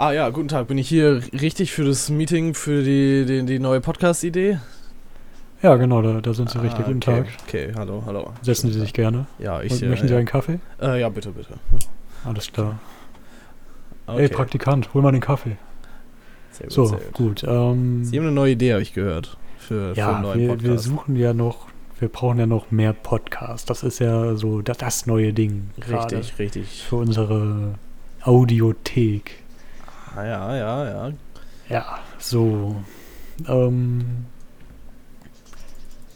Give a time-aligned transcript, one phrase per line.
[0.00, 0.66] Ah ja, guten Tag.
[0.68, 4.58] Bin ich hier richtig für das Meeting für die, die, die neue Podcast-Idee?
[5.60, 6.86] Ja, genau, da, da sind Sie Ah, richtig.
[6.86, 7.24] Guten okay.
[7.24, 7.26] Tag.
[7.46, 8.32] Okay, hallo, hallo.
[8.40, 9.26] Setzen Sie sich gerne.
[9.38, 9.72] Ja, ich.
[9.72, 10.18] Und äh, möchten Sie ja.
[10.18, 10.58] einen Kaffee?
[10.80, 11.52] Äh, ja, bitte, bitte.
[12.24, 12.78] Alles klar.
[14.06, 14.22] Okay.
[14.22, 15.58] Ey, Praktikant, hol mal den Kaffee.
[16.52, 17.12] Sehr gut, So, sehr gut.
[17.12, 17.44] gut.
[17.46, 19.36] Ähm, Sie haben eine neue Idee, habe ich gehört.
[19.58, 20.66] Für, für ja, einen neuen wir, Podcast.
[20.66, 21.66] wir suchen ja noch,
[21.98, 23.66] wir brauchen ja noch mehr Podcasts.
[23.66, 25.68] Das ist ja so das, das neue Ding.
[25.90, 26.84] richtig, richtig.
[26.88, 27.74] Für unsere
[28.22, 29.39] Audiothek.
[30.16, 31.12] Ja, ja, ja.
[31.68, 32.76] Ja, so.
[33.46, 34.26] Ähm,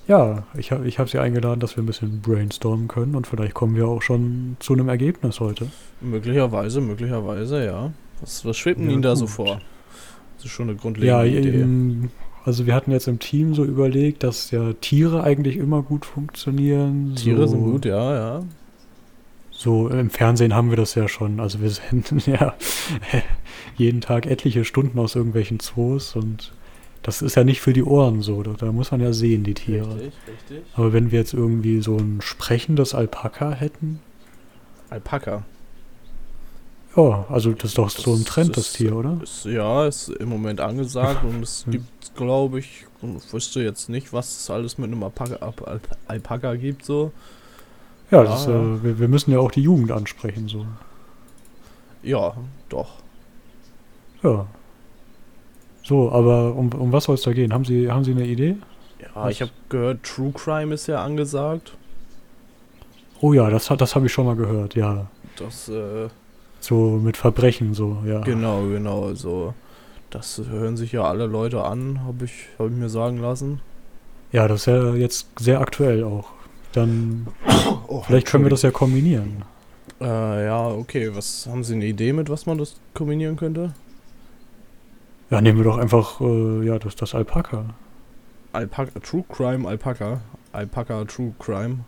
[0.07, 3.55] ja, ich habe ich hab Sie eingeladen, dass wir ein bisschen brainstormen können und vielleicht
[3.55, 5.69] kommen wir auch schon zu einem Ergebnis heute.
[6.01, 7.93] Möglicherweise, möglicherweise, ja.
[8.21, 9.35] Was, was schwebt Ja, Ihnen da so gut.
[9.35, 9.61] vor?
[10.37, 11.61] Das ist schon eine Ja, grundlegende Idee.
[11.61, 12.11] eben,
[12.45, 17.15] also wir hatten jetzt im Team so überlegt, dass ja Tiere eigentlich immer gut funktionieren.
[17.17, 18.43] Tiere so, sind gut, ja, ja.
[19.51, 21.41] So im Fernsehen haben wir das ja schon.
[21.41, 22.55] Also wir senden ja
[23.77, 26.53] jeden Tag etliche Stunden aus irgendwelchen Zoos und
[27.03, 28.43] das ist ja nicht für die Ohren so.
[28.43, 29.95] Da, muss man ja sehen, die Tiere.
[29.97, 30.63] Richtig, richtig.
[30.75, 34.01] Aber wenn wir jetzt irgendwie so ein sprechendes Alpaka hätten,
[34.91, 35.45] Alpaka.
[36.97, 39.19] ja, also das ist doch so ein Das Trend, das ist- Tier, oder?
[39.23, 44.13] Ist, ja, ist im Moment angesagt und es gibt, glaube ich, ich wüsste jetzt nicht,
[44.13, 47.13] was es alles mit einem Alpaka, Alp- Alp- Alpaka gibt, so.
[48.11, 48.53] Ja, das, ja.
[48.53, 50.65] Äh, wir, wir müssen ja auch die Jugend ansprechen, so.
[52.03, 52.35] Ja,
[52.69, 52.93] doch.
[54.25, 54.47] Ja.
[55.85, 57.53] So, aber um, um was soll es da gehen?
[57.53, 58.57] Haben Sie, haben Sie eine Idee?
[59.01, 59.33] Ja, Was?
[59.33, 61.77] ich habe gehört, True Crime ist ja angesagt.
[63.21, 65.07] Oh ja, das, hat- das habe ich schon mal gehört, ja.
[65.37, 66.09] Das, äh,
[66.61, 68.21] So mit Verbrechen, so, ja.
[68.21, 69.53] genau, genau, so.
[70.11, 73.61] Das hören sich ja alle Leute an, habe ich, hab ich mir sagen lassen.
[74.33, 76.29] Ja, das ist ja jetzt sehr aktuell auch.
[76.73, 77.27] Dann,
[77.89, 79.45] Oh, vielleicht können wir das ja kombinieren.
[80.01, 81.11] Äh, ja, okay.
[81.15, 83.75] Was haben Sie eine Idee, mit was man das kombinieren könnte?
[85.31, 87.65] Ja, nehmen wir doch einfach, äh, ja, das, das Alpaka.
[88.53, 90.21] Alpaka, True Crime, Alpaka.
[90.53, 91.81] Alpaka, True Crime.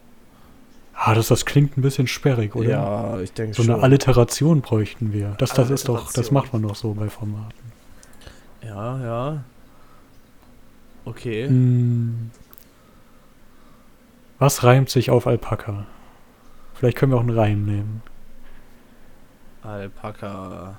[0.95, 2.69] Ah, das, das klingt ein bisschen sperrig, oder?
[2.71, 3.75] Ja, ich denke So schon.
[3.75, 5.35] eine Alliteration bräuchten wir.
[5.39, 7.53] Das, das ist doch, das macht man doch so bei Formaten.
[8.65, 9.45] Ja, ja.
[11.05, 11.47] Okay.
[11.47, 12.31] Hm.
[14.39, 15.87] Was reimt sich auf Alpaka?
[16.75, 18.03] Vielleicht können wir auch einen Reim nehmen.
[19.63, 20.77] Alpaka.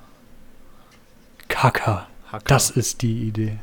[1.48, 2.06] Kaka.
[2.30, 2.44] Hacker.
[2.46, 3.58] Das ist die Idee.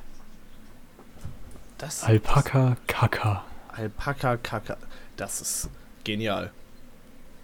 [1.78, 3.44] das Alpaka, Kaka.
[3.70, 4.78] Alpaka, Kaka.
[5.18, 5.70] Das ist
[6.04, 6.52] genial.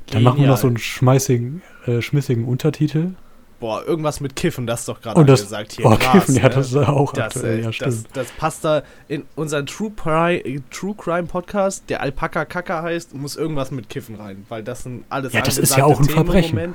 [0.08, 3.12] Dann machen wir noch so einen schmeißigen, äh, schmissigen Untertitel.
[3.59, 5.86] Boah, irgendwas mit Kiffen, das ist doch gerade angesagt hier.
[5.86, 6.50] oh, Gras, Kiffen, ja, ne?
[6.50, 10.64] das ist auch Das, aktuell, äh, ja, das, das passt da in unseren True, Pri
[10.72, 15.06] True Crime Podcast, der Alpaka Kaka heißt, muss irgendwas mit Kiffen rein, weil das sind
[15.09, 16.74] alles Ja, das ist ja auch ein Themen Verbrechen.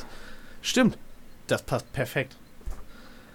[0.63, 0.97] Stimmt,
[1.49, 2.37] das passt perfekt.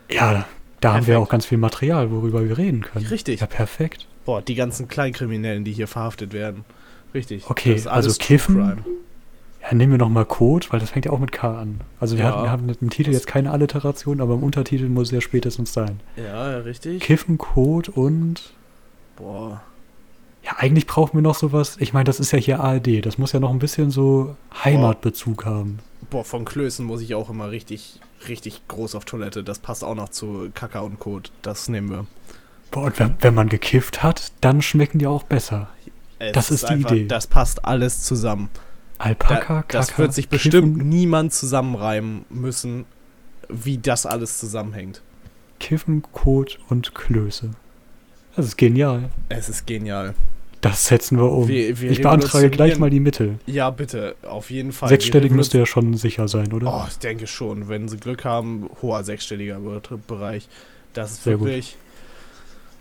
[0.09, 0.45] Ja,
[0.81, 3.05] da haben wir auch ganz viel Material, worüber wir reden können.
[3.07, 3.39] Richtig.
[3.39, 4.07] Ja, perfekt.
[4.25, 6.65] Boah, die ganzen Kleinkriminellen, die hier verhaftet werden.
[7.13, 7.49] Richtig.
[7.49, 8.77] Okay, also Kiffen, Crime.
[9.61, 11.81] Ja, nehmen wir nochmal Code, weil das fängt ja auch mit K an.
[11.99, 12.31] Also wir, Ja.
[12.31, 15.71] hatten, wir haben mit dem Titel jetzt keine Alliteration, aber im Untertitel muss ja spätestens
[15.73, 15.99] sein.
[16.17, 17.01] Ja, ja, richtig.
[17.01, 18.53] Kiffen, Code und...
[19.17, 19.61] Boah.
[20.43, 21.77] Ja, eigentlich brauchen wir noch sowas.
[21.79, 23.05] Ich meine, das ist ja hier ARD.
[23.05, 25.77] Das muss ja noch ein bisschen so Heimatbezug haben.
[26.11, 29.43] Boah, von Klößen muss ich auch immer richtig, richtig groß auf Toilette.
[29.43, 31.31] Das passt auch noch zu Kaka und Kot.
[31.41, 32.05] Das nehmen wir.
[32.69, 35.69] Boah, und wenn, wenn man gekifft hat, dann schmecken die auch besser.
[36.19, 37.07] Es Das ist die Idee.
[37.07, 38.49] Das passt alles zusammen.
[38.97, 42.85] Alpaka, Da, das Kaka, wird sich bestimmt Kiffen, niemand zusammenreimen müssen,
[43.47, 45.01] wie das alles zusammenhängt.
[45.61, 47.51] Kiffen, Kot und Klöße.
[48.35, 49.11] Das ist genial.
[49.29, 50.13] Es ist genial.
[50.61, 51.47] Das setzen wir um.
[51.47, 53.39] Wir- wir ich beantrage gleich mal die Mittel.
[53.47, 54.89] Ja, bitte, auf jeden Fall.
[54.89, 56.71] Sechsstellig müsste ja schon sicher sein, oder?
[56.71, 57.67] Oh, ich denke schon.
[57.67, 60.47] Wenn sie Glück haben, hoher sechsstelliger Be- Bereich.
[60.93, 61.47] Das ist Sehr gut.
[61.47, 61.77] wirklich.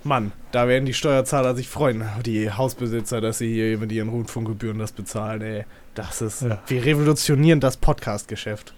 [0.03, 4.79] Mann, da werden die Steuerzahler sich freuen, die Hausbesitzer, dass sie hier mit ihren Rundfunkgebühren
[4.79, 5.65] das bezahlen, ey.
[5.95, 6.43] Das ist.
[6.43, 6.63] Ja.
[6.67, 8.73] Wir revolutionieren das Podcast-Geschäft.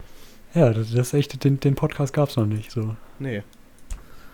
[0.55, 2.97] Ja, das, das ist echt, den, den Podcast gab es noch nicht so.
[3.19, 3.43] Nee.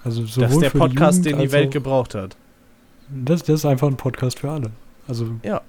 [0.05, 2.37] Also Das sowohl ist der Podcast, die den Jugend die Welt gebraucht hat.
[3.11, 4.71] Das, das ist einfach ein Podcast für alle.
[5.07, 5.61] Also Ja.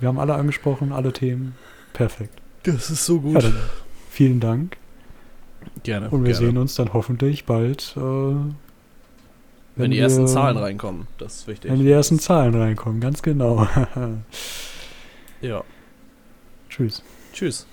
[0.00, 1.54] wir haben alle angesprochen, alle Themen.
[1.92, 2.40] Perfekt.
[2.64, 3.54] Das ist so Ja, dann
[4.10, 4.76] vielen Dank
[5.82, 6.10] gerne.
[6.10, 6.46] und wir gerne.
[6.46, 8.54] sehen uns dann hoffentlich bald, äh, wenn,
[9.76, 11.06] Wenn die wir- ersten Zahlen reinkommen.
[11.18, 11.70] Das ist wichtig.
[11.70, 13.66] Wenn die ersten Zahlen reinkommen, ganz genau.
[15.40, 15.64] Ja.
[16.70, 17.02] Tschüss.
[17.32, 17.66] Tschüss.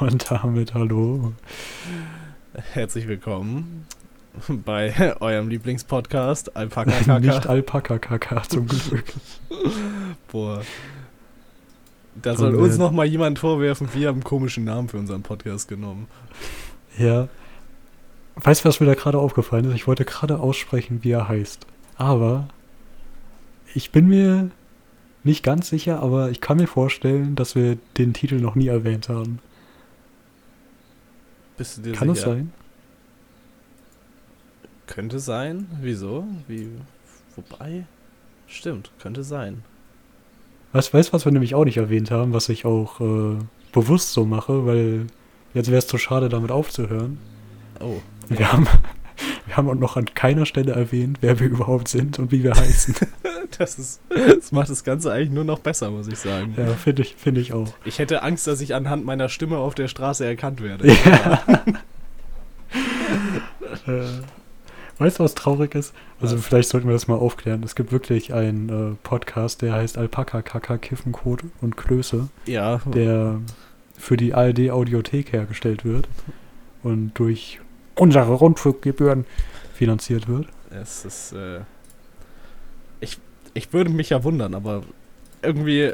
[0.00, 1.32] Und damit hallo.
[2.72, 3.86] Herzlich willkommen
[4.64, 7.48] bei eurem Lieblingspodcast Alpaka Nicht Kaka.
[7.48, 9.04] Alpaka-Kaka zum Glück.
[10.30, 10.62] Boah.
[12.14, 14.98] Da soll Und, uns äh, noch mal jemand vorwerfen, wir haben einen komischen Namen für
[14.98, 16.06] unseren Podcast genommen.
[16.98, 17.28] Ja.
[18.36, 19.74] Weißt du, was mir da gerade aufgefallen ist?
[19.74, 21.66] Ich wollte gerade aussprechen, wie er heißt.
[21.96, 22.48] Aber
[23.74, 24.50] ich bin mir
[25.24, 29.08] nicht ganz sicher, aber ich kann mir vorstellen, dass wir den Titel noch nie erwähnt
[29.08, 29.38] haben.
[31.56, 32.30] Bist du dir Kann es sicher?
[32.32, 32.52] sein?
[34.92, 35.68] Könnte sein.
[35.80, 36.26] Wieso?
[36.48, 36.68] Wie?
[37.34, 37.86] Wobei?
[38.46, 39.62] Stimmt, könnte sein.
[40.74, 43.38] Weißt du, was wir nämlich auch nicht erwähnt haben, was ich auch äh,
[43.72, 45.06] bewusst so mache, weil
[45.54, 47.16] jetzt wäre es zu schade, damit aufzuhören.
[47.80, 48.02] Oh.
[48.28, 48.66] Wir haben,
[49.46, 52.54] wir haben auch noch an keiner Stelle erwähnt, wer wir überhaupt sind und wie wir
[52.54, 52.94] heißen.
[53.58, 54.00] Das ist.
[54.08, 56.54] Das macht das Ganze eigentlich nur noch besser, muss ich sagen.
[56.56, 57.74] ja, finde ich, finde ich auch.
[57.84, 60.88] Ich hätte Angst, dass ich anhand meiner Stimme auf der Straße erkannt werde.
[60.88, 61.42] Ja.
[65.02, 65.92] weißt du, was traurig ist?
[66.20, 66.46] Also Was?
[66.46, 67.62] vielleicht sollten wir das mal aufklären.
[67.62, 72.80] Es gibt wirklich einen äh, Podcast, der heißt Alpaka, Kaka, Kiffenkot und Klöße, Ja.
[72.86, 73.40] der
[73.98, 76.08] für die ARD Audiothek hergestellt wird
[76.82, 77.60] und durch
[77.94, 79.24] unsere Rundfunkgebühren
[79.74, 80.46] finanziert wird.
[80.70, 81.32] Es ist.
[81.32, 81.60] Äh,
[83.00, 83.18] ich,
[83.54, 84.82] ich würde mich ja wundern, aber
[85.42, 85.92] irgendwie.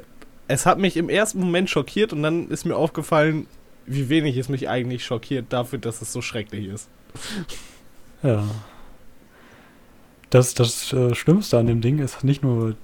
[0.50, 3.46] Es hat mich im ersten Moment schockiert und dann ist mir aufgefallen,
[3.84, 6.88] wie wenig es mich eigentlich schockiert dafür, dass es so schrecklich ist.
[8.22, 8.44] Ja.
[10.30, 12.74] Das, das äh, Schlimmste an dem Ding ist nicht nur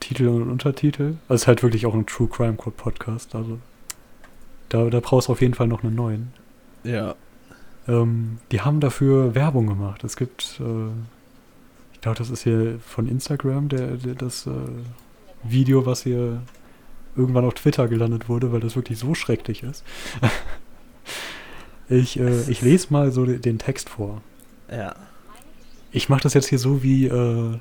[0.00, 3.58] Titel und Untertitel, also es ist halt wirklich auch ein True Crime Code Podcast, also
[4.68, 6.32] da, da brauchst du auf jeden Fall noch einen neuen.
[6.84, 7.14] Ja.
[7.86, 10.04] Ähm, die haben dafür Werbung gemacht.
[10.04, 10.88] Es gibt, äh,
[11.94, 14.50] ich glaube, das ist hier von Instagram, der, der das äh,
[15.42, 16.42] Video, was hier
[17.16, 19.84] irgendwann auf Twitter gelandet wurde, weil das wirklich so schrecklich ist.
[21.88, 24.20] ich, äh, ich lese mal so de- den Text vor.
[24.70, 24.94] Ja.
[25.90, 27.58] Ich mache das jetzt hier so wie, äh,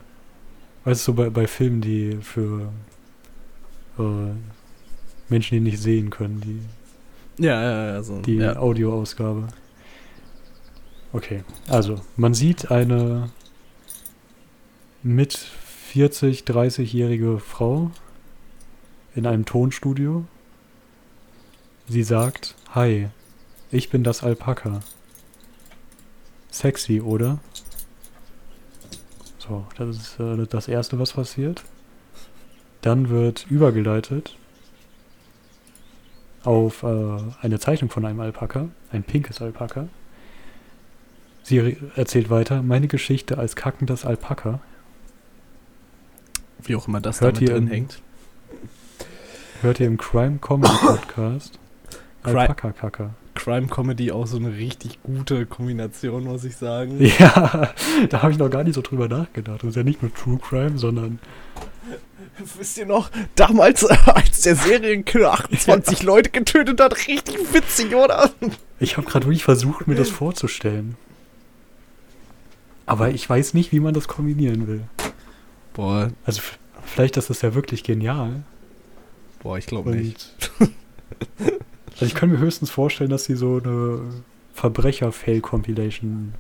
[0.84, 2.72] weißt du, so bei, bei Filmen, die für
[3.98, 4.32] äh,
[5.30, 8.04] Menschen, die nicht sehen können, die, Ja, ja, ja.
[8.04, 8.58] So, die ja.
[8.58, 9.48] Audioausgabe.
[11.14, 13.30] Okay, also man sieht eine
[15.04, 17.92] mit 40, 30-jährige Frau
[19.16, 20.26] in einem Tonstudio.
[21.88, 23.08] Sie sagt, Hi,
[23.72, 24.82] ich bin das Alpaka.
[26.52, 27.40] Sexy, oder?
[29.48, 31.64] So, das ist äh, das Erste, was passiert.
[32.82, 34.36] Dann wird übergeleitet
[36.44, 39.88] auf äh, eine Zeichnung von einem Alpaka, ein pinkes Alpaka.
[41.44, 44.60] Sie erzählt weiter, meine Geschichte als kackendes Alpaka.
[46.60, 48.02] Wie auch immer das Hört damit drin hängt.
[49.62, 51.58] Hört ihr im Crime Comedy Podcast
[52.24, 53.10] Cri- Alpaka Kacker.
[53.48, 56.98] Crime Comedy auch so eine richtig gute Kombination, muss ich sagen.
[57.18, 57.72] Ja,
[58.10, 59.64] da habe ich noch gar nicht so drüber nachgedacht.
[59.64, 61.20] Das ist ja nicht nur True Crime, sondern
[62.58, 68.32] Wisst ihr noch, damals, als der Serienkiller 28 Leute getötet hat, richtig witzig, oder?
[68.82, 70.98] ich habe gerade wirklich versucht, mir das vorzustellen.
[72.86, 74.84] Aber ich weiß nicht, wie man das kombinieren will.
[75.74, 76.42] Boah, Also
[76.84, 78.44] vielleicht ist das ja wirklich genial.
[79.42, 80.36] boah, ich glaube nicht.
[82.00, 84.00] also ich kann mir höchstens vorstellen, dass sie so eine
[84.54, 86.34] Verbrecher-Fail-Compilation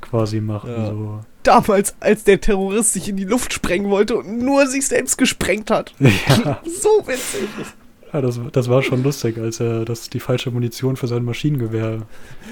[0.00, 0.70] quasi machen.
[0.70, 0.90] Ja.
[0.90, 1.20] So.
[1.42, 5.70] Damals, als der Terrorist sich in die Luft sprengen wollte und nur sich selbst gesprengt
[5.70, 5.94] hat.
[6.00, 7.48] Ja, So witzig.
[8.12, 12.02] ja das, das war schon lustig, als er das, die falsche Munition für sein Maschinengewehr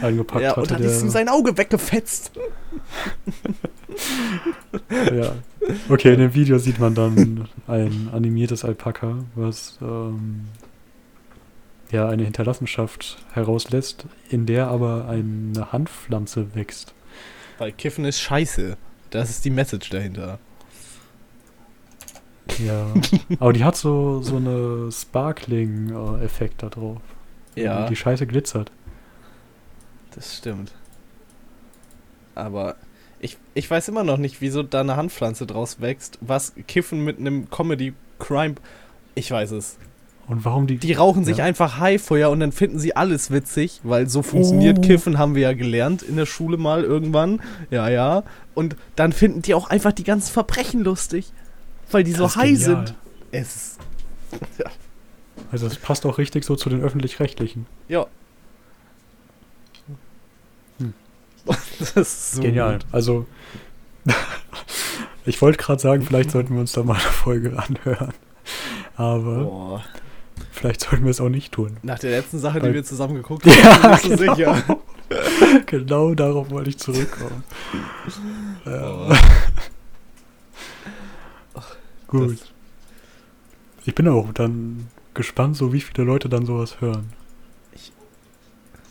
[0.03, 0.61] eingepackt Ja, hatte.
[0.63, 2.33] und dann der- ist ihm sein Auge weggefetzt.
[4.91, 5.35] Ja.
[5.89, 10.47] Okay, in dem Video sieht man dann ein animiertes Alpaka, was ähm,
[11.91, 16.95] ja eine Hinterlassenschaft herauslässt, in der aber eine Hanfpflanze wächst.
[17.59, 18.77] Weil Kiffen ist scheiße.
[19.11, 20.39] Das ist die Message dahinter.
[22.59, 22.87] Ja.
[23.39, 27.01] aber die hat so, so eine Sparkling-Effekt da drauf.
[27.55, 28.73] Ja, Die Scheiße glitzert.
[30.15, 30.73] das stimmt.
[32.35, 32.75] Aber
[33.21, 36.19] ich, ich weiß immer noch nicht, wieso da eine Handpflanze draus wächst.
[36.21, 38.57] Was Kiffen mit einem Comedy-Crime.
[39.15, 39.79] Ich weiß es.
[40.27, 40.79] Und warum die.
[40.79, 41.45] Die rauchen sich Ja.
[41.45, 44.81] einfach Haifeuer und dann finden sie alles witzig, weil so funktioniert Oh.
[44.83, 47.41] Kiffen, haben wir ja gelernt in der Schule mal irgendwann.
[47.71, 48.23] Ja, ja.
[48.55, 51.31] Und dann finden die auch einfach die ganzen Verbrechen lustig,
[51.91, 52.87] weil die so Das ist high genial.
[52.87, 52.95] sind.
[53.33, 53.79] Es ist.
[55.53, 57.67] Also es passt auch richtig so zu den öffentlich-rechtlichen.
[57.89, 58.07] Ja.
[60.79, 60.95] Hm.
[61.79, 62.75] Das ist so Genial.
[62.79, 62.87] gut.
[62.93, 63.27] Also,
[65.27, 68.13] ich wollte gerade sagen, vielleicht sollten wir uns da mal eine Folge anhören.
[68.97, 69.85] Aber Boah.
[70.65, 71.77] Vielleicht sollten wir es auch nicht tun.
[71.83, 74.35] Nach der letzten Sache, Weil- die wir zusammen geguckt haben, Ja, bin ich genau.
[74.35, 74.79] sicher.
[75.67, 77.45] genau darauf wollte ich zurückkommen.
[78.67, 79.13] Oh.
[82.07, 82.33] Gut.
[82.41, 82.49] Das-
[83.87, 87.13] Ich bin auch dann gespannt, so wie viele Leute dann sowas hören.
[87.75, 87.93] Ich-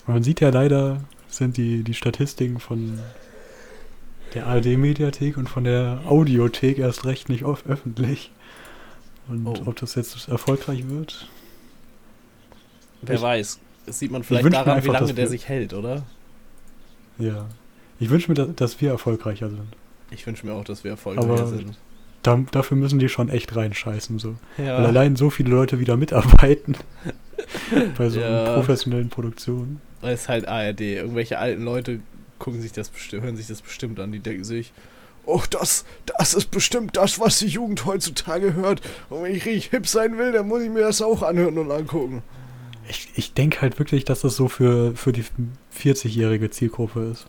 [0.06, 3.00] Man sieht ja leider sind die, die Statistiken von
[4.36, 8.32] der ARD-Mediathek und von der Audiothek erst recht nicht oft öffentlich.
[9.28, 9.56] Und Oh.
[9.66, 11.28] ob das jetzt erfolgreich wird?
[13.06, 13.60] Wer Ich- weiß.
[13.86, 16.04] Das sieht man vielleicht daran, wie einfach, lange dass der wir- sich hält, oder?
[17.20, 17.46] Ja.
[18.00, 19.68] Ich wünsche mir, dass, dass wir erfolgreicher sind.
[20.12, 21.78] Ich wünsche mir auch, dass wir erfolgreich Aber- sind.
[22.22, 24.18] Da, dafür müssen die schon echt reinscheißen.
[24.20, 24.36] So.
[24.58, 24.78] Weil Ja.
[24.78, 26.76] allein so viele Leute wieder mitarbeiten
[27.98, 28.54] bei so Ja.
[28.56, 29.82] professionellen Produktionen.
[30.00, 30.96] Weil es halt ARD.
[30.96, 32.00] Irgendwelche alten Leute
[32.40, 34.12] gucken sich das hören sich das bestimmt an.
[34.14, 34.72] Die denken sich,
[35.26, 35.84] oh, das,
[36.18, 38.82] das ist bestimmt das, was die Jugend heutzutage hört.
[39.10, 41.72] Und wenn ich richtig hip sein will, dann muss ich mir das auch anhören und
[41.72, 42.24] angucken.
[42.94, 45.26] Ich, ich denke halt wirklich, dass das so für, für die
[45.76, 47.26] 40-jährige Zielgruppe ist.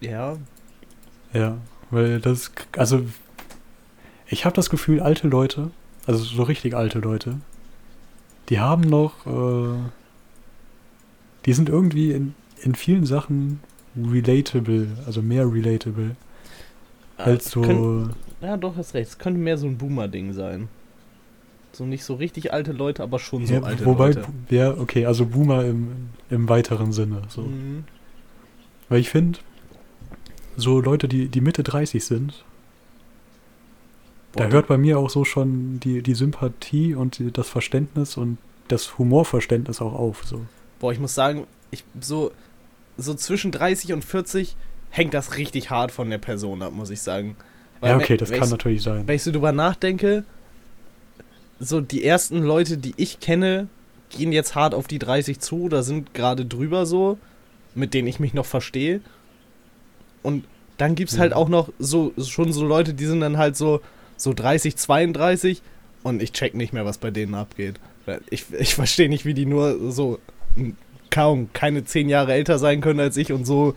[0.00, 0.36] Ja,
[1.32, 1.56] Ja,
[1.90, 3.02] weil das, also
[4.26, 5.70] ich habe das Gefühl, alte Leute,
[6.06, 7.38] also so richtig alte Leute,
[8.48, 9.78] die haben noch, äh,
[11.46, 13.60] die sind irgendwie in, in vielen Sachen
[13.96, 16.16] relatable, also mehr relatable
[17.16, 19.10] als so, Könnt, ja, doch, hast recht.
[19.10, 20.68] Es könnte mehr so ein Boomer-Ding sein.
[21.72, 24.26] So nicht so richtig alte Leute, aber schon so ja, alte wobei, Leute.
[24.50, 27.42] ja, okay, also Boomer im, im weiteren Sinne, so.
[27.42, 27.84] Mhm.
[28.88, 29.38] Weil ich finde,
[30.56, 32.44] so Leute, die, die Mitte 30 sind,
[34.34, 38.16] da Boah, hört bei mir auch so schon die, die Sympathie und die, das Verständnis
[38.16, 38.38] und
[38.68, 40.22] das Humorverständnis auch auf.
[40.24, 40.46] So.
[40.78, 42.32] Boah, ich muss sagen, ich so,
[42.96, 44.56] so zwischen 30 und 40
[44.90, 47.36] hängt das richtig hart von der Person ab, muss ich sagen.
[47.80, 49.06] Weil ja, okay, das kann ich, natürlich sein.
[49.06, 50.24] Wenn ich so drüber nachdenke,
[51.64, 53.68] so die ersten Leute, die ich kenne,
[54.10, 57.18] gehen jetzt hart auf die 30 zu oder sind gerade drüber so,
[57.74, 59.00] mit denen ich mich noch verstehe.
[60.22, 60.44] Und
[60.76, 61.36] dann gibt's halt Mhm.
[61.36, 63.80] auch noch so schon so Leute, die sind dann halt so
[64.16, 65.62] so 30, 32
[66.02, 67.80] und ich check nicht mehr, was bei denen abgeht.
[68.30, 70.18] Ich, ich verstehe nicht, wie die nur so
[71.10, 73.74] kaum keine zehn Jahre älter sein können als ich und so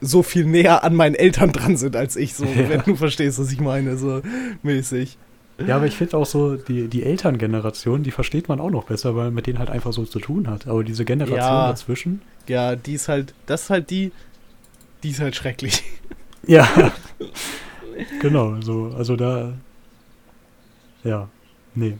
[0.00, 2.68] so viel näher an meinen Eltern dran sind als ich, so, Ja.
[2.68, 4.20] wenn du verstehst, was ich meine, so
[4.62, 5.16] mäßig.
[5.64, 9.14] Ja, aber ich finde auch so, die, die Elterngeneration, die versteht man auch noch besser,
[9.14, 10.66] weil man mit denen halt einfach so zu tun hat.
[10.66, 11.68] Aber diese Generation Ja.
[11.68, 12.22] dazwischen.
[12.48, 14.10] Ja, die ist halt, das ist halt die,
[15.02, 15.82] die ist halt schrecklich.
[16.46, 16.68] Ja.
[18.20, 19.54] genau, so, also da.
[21.02, 21.28] Ja.
[21.74, 21.96] Nee.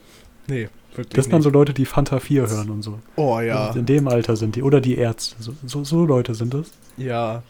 [0.46, 2.98] Nee, wirklich Das sind dann so Leute, die Fanta 4 hören und so.
[3.16, 4.62] Oh ja, Und in dem Alter sind die.
[4.62, 5.36] Oder die Ärzte.
[5.42, 6.70] So, so, so Leute sind das.
[6.96, 7.42] ja.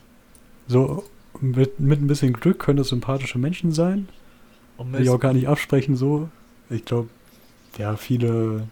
[0.69, 1.05] So,
[1.41, 4.09] mit, mit ein bisschen Glück können das sympathische Menschen sein.
[4.77, 6.29] Und Will ich auch gar nicht absprechen, so.
[6.71, 7.09] Ich glaube,
[7.79, 8.67] ja, viele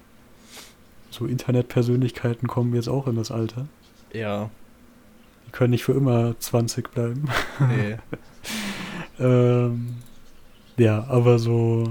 [1.11, 3.66] so Internetpersönlichkeiten kommen jetzt auch in das Alter.
[4.12, 4.50] ja,
[5.47, 7.28] Die können nicht für immer 20 bleiben.
[7.68, 7.97] nee.
[9.25, 9.97] ähm,
[10.76, 11.85] ja, aber so.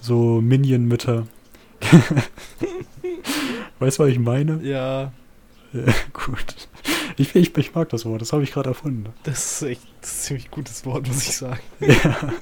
[0.00, 1.26] So Minion-Mütter.
[3.78, 4.60] weißt du, was ich meine?
[4.62, 5.12] ja,
[5.72, 5.82] Ja,
[6.12, 6.67] gut.
[7.18, 9.06] Ich, ich, ich mag das Wort, das habe ich gerade erfunden.
[9.24, 11.60] das ist echt das ein ziemlich gutes Wort, muss ich sagen.
[11.80, 12.32] Ja.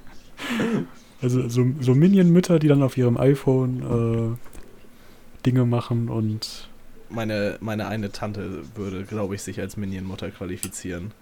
[1.23, 6.69] Also so, so Minion-Mütter, die dann auf ihrem iPhone äh, Dinge machen und
[7.09, 11.13] Meine, meine eine Tante würde, glaube ich, sich als Minion-Mutter qualifizieren.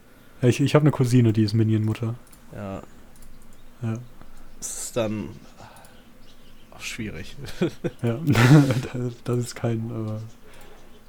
[0.43, 2.17] ja, ich, ich habe eine Cousine, die ist Minion-Mutter.
[2.55, 2.83] Ja,
[3.83, 3.99] Ja.
[4.61, 5.29] es ist dann
[6.73, 7.37] auch schwierig.
[8.03, 8.19] ja.
[8.27, 9.79] das, das ist kein.
[9.91, 10.21] Äh,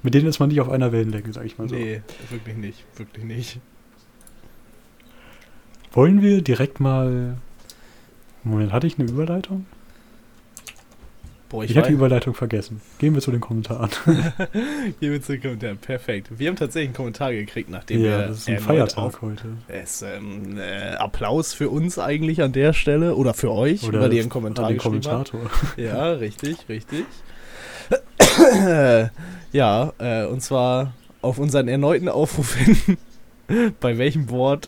[0.06, 1.76] mit denen ist man nicht auf einer Wellenlänge, sag ich mal so.
[1.76, 3.60] Nee, wirklich nicht, wirklich nicht.
[5.92, 7.38] Wollen wir direkt mal.
[8.44, 9.66] Moment, hatte ich eine Überleitung?
[11.50, 12.82] Boah, Ich, ich, hatte die Überleitung vergessen.
[13.00, 13.90] Gehen wir zu den Kommentaren.
[15.00, 15.76] hier wird's ein Kommentar.
[15.76, 16.28] Perfekt.
[16.38, 19.44] Wir haben tatsächlich einen Kommentar gekriegt, nachdem ja, wir das ist ein Feiertag auf- heute.
[19.68, 24.22] Es ähm, äh, Applaus für uns eigentlich an der Stelle oder für euch, weil ihr
[24.22, 25.32] einen Kommentar an den geschrieben habt.
[25.32, 25.84] Kommentator.
[25.84, 27.06] Ja, richtig, richtig.
[29.56, 32.98] ja, äh, und zwar auf unseren erneuten Aufruf hin,
[33.80, 34.68] bei welchem Wort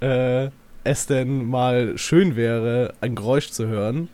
[0.00, 0.50] äh,
[0.84, 4.08] es denn mal schön wäre, ein Geräusch zu hören,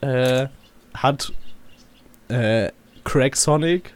[0.00, 0.46] äh,
[0.94, 1.32] hat
[2.28, 2.70] äh,
[3.02, 3.94] Craig Sonic,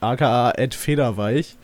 [0.00, 1.56] aka Ed Federweich,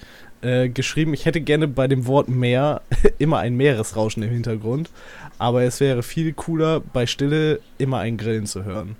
[0.43, 2.83] äh, geschrieben, ich hätte gerne bei dem Wort Meer
[3.19, 4.91] immer ein Meeresrauschen im Hintergrund,
[5.39, 8.95] aber es wäre viel cooler, bei Stille immer ein Grillen zu hören.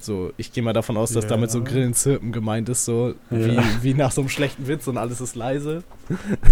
[0.00, 1.30] So, ich gehe mal davon aus, dass Ja.
[1.30, 3.36] damit so Grillenzirpen gemeint ist, so Ja.
[3.38, 5.82] wie, wie nach so einem schlechten Witz und alles ist leise.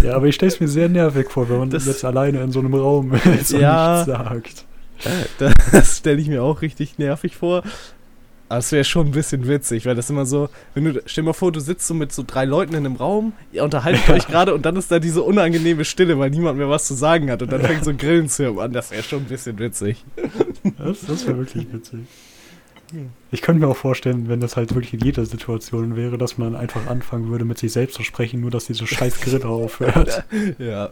[0.02, 2.50] Ja, aber ich stelle es mir sehr nervig vor, wenn man Das- jetzt alleine in
[2.52, 4.04] so einem Raum ist und Ja.
[4.04, 4.64] nichts sagt.
[5.70, 7.62] Das stelle ich mir auch richtig nervig vor.
[8.48, 11.26] Aber es wäre schon ein bisschen witzig, weil das immer so, wenn du, stell dir
[11.26, 14.28] mal vor, du sitzt so mit so drei Leuten in einem Raum, ihr unterhaltet euch
[14.28, 17.42] gerade und dann ist da diese unangenehme Stille, weil niemand mehr was zu sagen hat
[17.42, 18.72] und dann fängt so ein Grillenzirpen an.
[18.72, 20.04] Das wäre schon ein bisschen witzig.
[20.78, 22.00] Das, das wäre wirklich witzig.
[23.32, 26.54] Ich könnte mir auch vorstellen, wenn das halt wirklich in jeder Situation wäre, dass man
[26.54, 30.24] einfach anfangen würde, mit sich selbst zu sprechen, nur dass diese scheiß Grille aufhört.
[30.58, 30.90] Ja.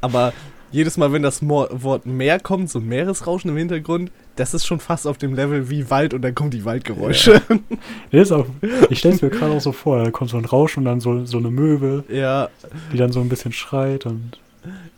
[0.00, 0.32] Aber
[0.72, 4.80] jedes Mal, wenn das Mo Wort Meer kommt, so Meeresrauschen im Hintergrund, das ist schon
[4.80, 7.40] fast auf dem Level wie Wald und dann kommen die Waldgeräusche.
[8.10, 8.46] Ist auch,
[8.90, 10.98] ich stelle es mir gerade auch so vor, da kommt so ein Rausch und dann
[11.00, 12.48] so, so eine Möwe, Ja.
[12.92, 14.40] die dann so ein bisschen schreit und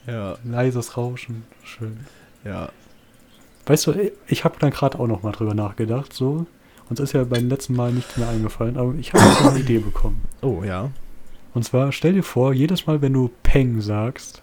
[0.06, 0.38] Ja.
[0.44, 1.42] leises Rauschen.
[1.62, 1.98] Schön.
[2.44, 2.70] Ja.
[3.66, 6.46] Weißt du, ich habe dann gerade auch noch mal drüber nachgedacht, so.
[6.88, 9.78] Uns ist ja beim letzten Mal nichts mehr eingefallen, aber ich habe noch eine Idee
[9.78, 10.22] bekommen.
[10.40, 10.90] Oh, ja.
[11.52, 14.42] Und zwar, stell dir vor, jedes Mal, wenn du Peng sagst,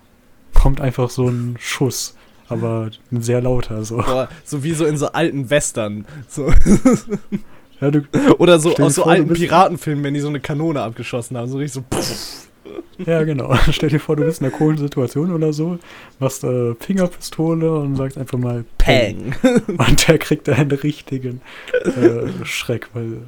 [0.53, 2.15] kommt einfach so ein Schuss.
[2.49, 3.97] Aber ein sehr lauter, so.
[3.97, 6.05] Boah, so wie so in so alten Western.
[6.27, 6.51] So.
[7.79, 7.91] Ja,
[8.37, 11.49] Oder so aus so vor, alten Piratenfilmen, wenn die so eine Kanone abgeschossen haben.
[11.49, 11.97] So richtig so.
[11.97, 12.47] Pff.
[12.97, 13.55] Ja, genau.
[13.71, 15.79] Stell dir vor, du bist in einer coolen Situation oder so,
[16.19, 19.35] machst äh, Fingerpistole und sagst einfach mal Peng.
[19.67, 21.41] Und der kriegt einen richtigen
[21.83, 23.21] äh, Schreck, weil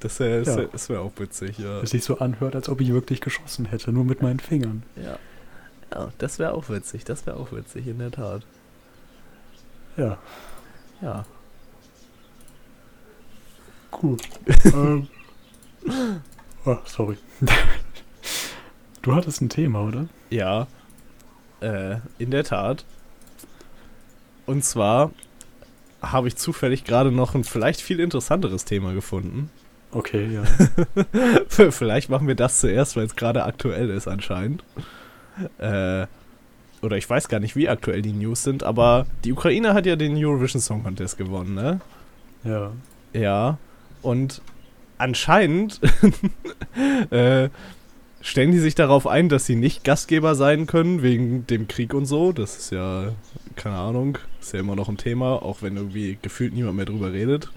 [0.00, 0.56] Das wäre Ja.
[0.56, 1.80] wär, wär auch witzig, ja.
[1.80, 4.82] es sich so anhört, als ob ich wirklich geschossen hätte, nur mit meinen Fingern.
[4.96, 5.18] Ja,
[5.92, 7.04] ja das wäre auch witzig.
[7.04, 8.42] Das wäre auch witzig, in der Tat.
[9.96, 10.18] Ja,
[11.00, 11.24] Ja.
[14.02, 14.16] cool.
[14.64, 15.08] ähm.
[16.64, 17.16] oh, sorry.
[19.04, 20.06] Du hattest ein Thema, oder?
[20.30, 20.66] Ja.
[21.60, 22.86] Äh, in der Tat.
[24.46, 25.10] Und zwar
[26.00, 29.50] habe ich zufällig gerade noch ein vielleicht viel interessanteres Thema gefunden.
[29.90, 30.44] Okay, ja.
[31.70, 34.64] vielleicht machen wir das zuerst, weil es gerade aktuell ist anscheinend.
[35.58, 36.06] Äh,
[36.80, 39.96] oder ich weiß gar nicht, wie aktuell die News sind, aber die Ukraine hat ja
[39.96, 41.80] den Eurovision Song Contest gewonnen, ne?
[42.42, 42.72] Ja.
[43.12, 43.58] Ja.
[44.00, 44.40] Und
[44.96, 45.80] anscheinend
[47.10, 47.50] äh,
[48.24, 52.06] stellen die sich darauf ein, dass sie nicht Gastgeber sein können, wegen dem Krieg und
[52.06, 52.32] so.
[52.32, 53.12] Das ist ja,
[53.54, 57.12] keine Ahnung, ist ja immer noch ein Thema, auch wenn irgendwie gefühlt niemand mehr drüber
[57.12, 57.50] redet.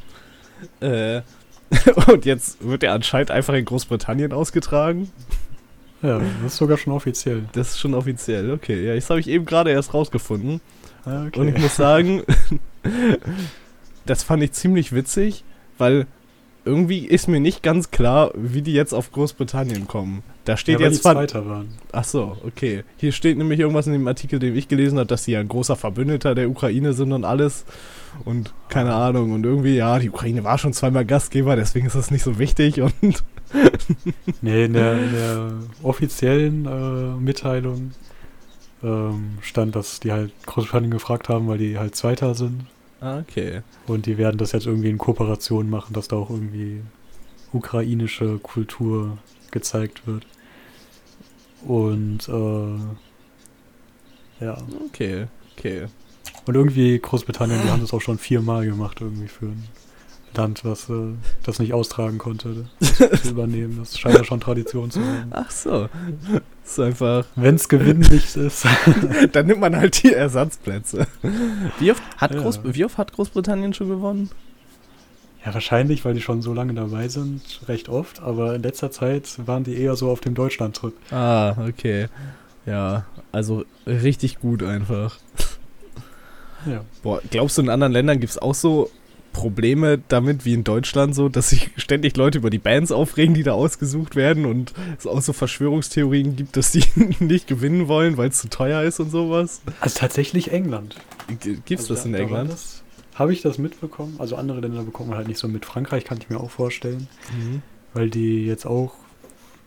[0.81, 1.21] Äh,
[2.07, 5.09] und jetzt wird er anscheinend einfach in Großbritannien ausgetragen.
[6.01, 7.43] Ja, das ist sogar schon offiziell.
[7.53, 8.85] Das ist schon offiziell, okay.
[8.85, 10.59] Ja, das habe ich eben gerade erst rausgefunden.
[11.05, 11.39] Ah, Okay.
[11.39, 12.23] Und ich muss sagen,
[14.05, 15.45] das fand ich ziemlich witzig,
[15.77, 16.07] weil
[16.67, 20.23] irgendwie ist mir nicht ganz klar, wie die jetzt auf Großbritannien kommen.
[20.45, 21.15] Da steht ja, weil jetzt die zwar.
[21.15, 21.69] Zweiter waren.
[21.91, 22.83] Ach so, okay.
[22.97, 25.47] Hier steht nämlich irgendwas in dem Artikel, den ich gelesen habe, dass sie ja ein
[25.47, 27.65] großer Verbündeter der Ukraine sind und alles.
[28.25, 29.31] Und keine Ahnung.
[29.31, 32.81] Und irgendwie, ja, die Ukraine war schon zweimal Gastgeber, deswegen ist das nicht so wichtig.
[32.81, 33.23] Und
[34.41, 35.53] Nee, in der, in der
[35.83, 37.91] offiziellen äh, Mitteilung
[38.83, 42.65] ähm, stand, dass die halt Großbritannien gefragt haben, weil die halt Zweiter sind.
[43.01, 43.61] Ah, okay.
[43.85, 46.81] Und die werden das jetzt irgendwie in Kooperation machen, dass da auch irgendwie
[47.53, 49.17] ukrainische Kultur
[49.51, 50.25] gezeigt wird.
[51.65, 52.77] Und äh,
[54.45, 54.57] ja.
[54.87, 55.87] Okay, okay.
[56.45, 59.67] Und irgendwie Großbritannien, die haben das auch schon viermal gemacht, irgendwie für ein
[60.35, 61.13] Land, was äh,
[61.43, 63.77] das nicht austragen konnte, das zu übernehmen.
[63.79, 65.27] Das scheint ja schon Tradition zu sein.
[65.31, 65.89] Ach so.
[66.63, 67.25] Ist einfach.
[67.35, 68.65] Wenn es gewinnlich ist.
[69.31, 71.07] Dann nimmt man halt die Ersatzplätze.
[71.79, 72.41] Wie oft hat, Ja.
[72.41, 74.29] Groß, wie oft hat Großbritannien schon gewonnen?
[75.45, 78.21] Ja, wahrscheinlich, weil die schon so lange dabei sind, recht oft.
[78.21, 80.93] Aber in letzter Zeit waren die eher so auf dem Deutschland-Trip.
[81.11, 82.07] Ah, okay.
[82.65, 85.17] Ja, also richtig gut einfach.
[86.65, 86.81] Ja.
[87.01, 88.89] Boah, glaubst du, in anderen Ländern gibt es auch so
[89.37, 93.43] Probleme damit wie in Deutschland so, dass sich ständig Leute über die Bands aufregen, die
[93.43, 96.83] da ausgesucht werden und es auch so Verschwörungstheorien gibt, dass die
[97.19, 99.61] nicht gewinnen wollen, weil es zu teuer ist und sowas?
[99.79, 100.95] Also tatsächlich England.
[101.39, 102.55] Gibt's Also das in England?
[103.13, 104.15] Habe ich das mitbekommen?
[104.17, 105.65] Also andere Länder bekommen halt nicht so mit.
[105.65, 107.61] Frankreich kann ich mir auch vorstellen, Mhm.
[107.93, 108.93] weil die jetzt auch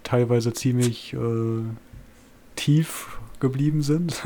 [0.02, 1.62] teilweise ziemlich äh,
[2.56, 4.20] tief geblieben sind.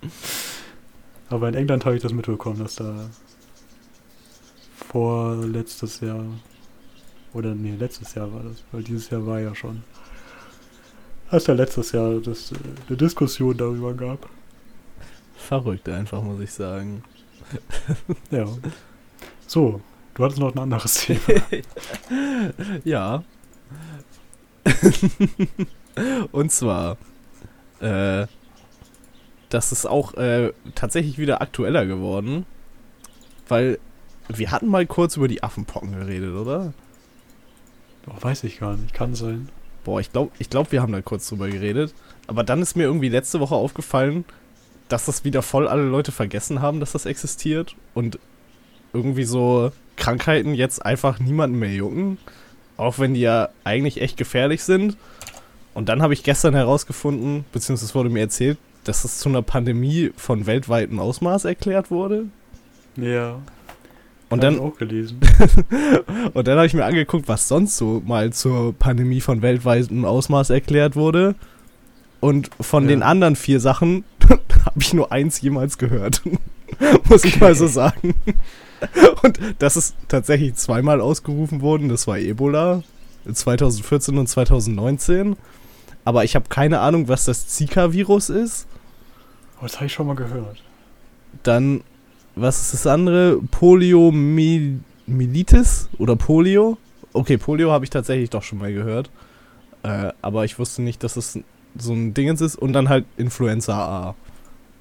[1.28, 3.10] Aber in England habe ich das mitbekommen, dass da
[4.90, 6.24] vor letztes Jahr
[7.32, 9.82] oder nee, letztes Jahr war das, weil dieses Jahr war ja schon.
[11.28, 12.56] Als ja letztes Jahr das, äh,
[12.88, 14.28] eine Diskussion darüber gab.
[15.36, 17.04] Verrückt einfach, muss ich sagen.
[18.30, 18.46] Ja.
[19.46, 19.80] So,
[20.14, 21.20] du hattest noch ein anderes Thema.
[22.84, 23.24] ja.
[26.32, 26.96] Und zwar,
[27.80, 28.26] äh,
[29.48, 32.46] das ist auch äh, tatsächlich wieder aktueller geworden,
[33.48, 33.80] weil
[34.38, 36.72] wir hatten mal kurz über die Affenpocken geredet, oder?
[38.06, 39.48] Oh, weiß ich gar nicht, kann sein.
[39.84, 41.94] Boah, ich glaube, ich glaub, wir haben da kurz drüber geredet.
[42.26, 44.24] Aber dann ist mir irgendwie letzte Woche aufgefallen,
[44.88, 47.76] dass das wieder voll alle Leute vergessen haben, dass das existiert.
[47.94, 48.18] Und
[48.92, 52.18] irgendwie so Krankheiten jetzt einfach niemanden mehr jucken.
[52.76, 54.96] Auch wenn die ja eigentlich echt gefährlich sind.
[55.74, 59.42] Und dann habe ich gestern herausgefunden, beziehungsweise es wurde mir erzählt, dass es zu einer
[59.42, 62.26] Pandemie von weltweitem Ausmaß erklärt wurde.
[62.96, 63.40] Ja.
[64.36, 65.18] Und dann, auch gelesen.
[66.34, 70.50] und dann habe ich mir angeguckt, was sonst so mal zur Pandemie von weltweitem Ausmaß
[70.50, 71.34] erklärt wurde.
[72.20, 72.90] Und von Ja.
[72.90, 76.22] den anderen vier Sachen habe ich nur eins jemals gehört.
[77.08, 78.14] Muss ich mal so sagen.
[79.22, 81.88] Und das ist tatsächlich zweimal ausgerufen worden.
[81.88, 82.82] Das war Ebola
[83.30, 85.36] 2014 und 2019.
[86.04, 88.66] Aber ich habe keine Ahnung, was das Zika-Virus ist.
[89.58, 90.62] Oh, das habe ich schon mal gehört.
[91.42, 91.82] Dann,
[92.36, 93.38] was ist das andere?
[93.50, 96.78] Poliomyelitis oder Polio?
[97.12, 99.10] Okay, Polio habe ich tatsächlich doch schon mal gehört.
[99.82, 101.38] Äh, aber ich wusste nicht, dass es
[101.76, 102.56] so ein Dingens ist.
[102.56, 104.14] Und dann halt Influenza A.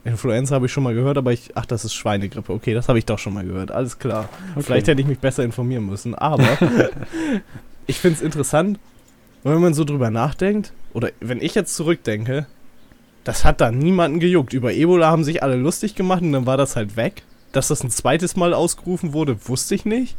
[0.05, 1.51] Influenza habe ich schon mal gehört, aber ich.
[1.55, 2.53] Ach, das ist Schweinegrippe.
[2.53, 3.71] Okay, das habe ich doch schon mal gehört.
[3.71, 4.29] Alles klar.
[4.53, 4.63] Okay.
[4.63, 6.15] Vielleicht hätte ich mich besser informieren müssen.
[6.15, 6.43] Aber
[7.87, 8.79] ich finde es interessant,
[9.43, 12.47] wenn man so drüber nachdenkt, oder wenn ich jetzt zurückdenke,
[13.23, 14.53] das hat da niemanden gejuckt.
[14.53, 17.23] Über Ebola haben sich alle lustig gemacht und dann war das halt weg.
[17.51, 20.15] Dass das ein zweites Mal ausgerufen wurde, wusste ich nicht.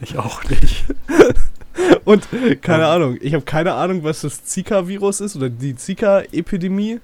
[0.00, 0.86] Ich auch nicht.
[2.04, 2.26] Und
[2.62, 2.94] keine Ja.
[2.94, 7.00] Ahnung, ich habe keine Ahnung, was das Zika-Virus ist oder die Zika-Epidemie.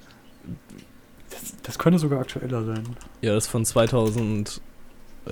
[1.29, 2.83] Das, das könnte sogar aktueller sein.
[3.21, 4.61] Ja, das ist von 2000,
[5.27, 5.29] äh,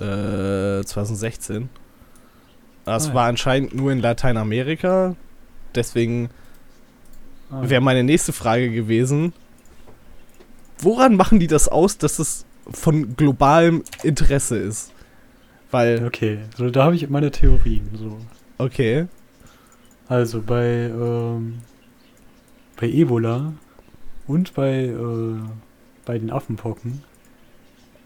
[0.84, 1.68] 2016.
[2.84, 3.14] Das Ah, ja.
[3.14, 5.16] war anscheinend nur in Lateinamerika.
[5.74, 6.30] Deswegen
[7.50, 9.32] Ah, wäre meine nächste Frage gewesen.
[10.78, 14.92] Woran machen die das aus, dass es von globalem Interesse ist?
[15.70, 17.90] Weil, Okay, so, da habe ich meine Theorien.
[17.94, 18.18] So.
[18.58, 19.06] okay,
[20.08, 21.58] Also bei, ähm,
[22.80, 23.52] bei Ebola
[24.26, 25.38] und bei, äh,
[26.04, 27.02] bei den Affenpocken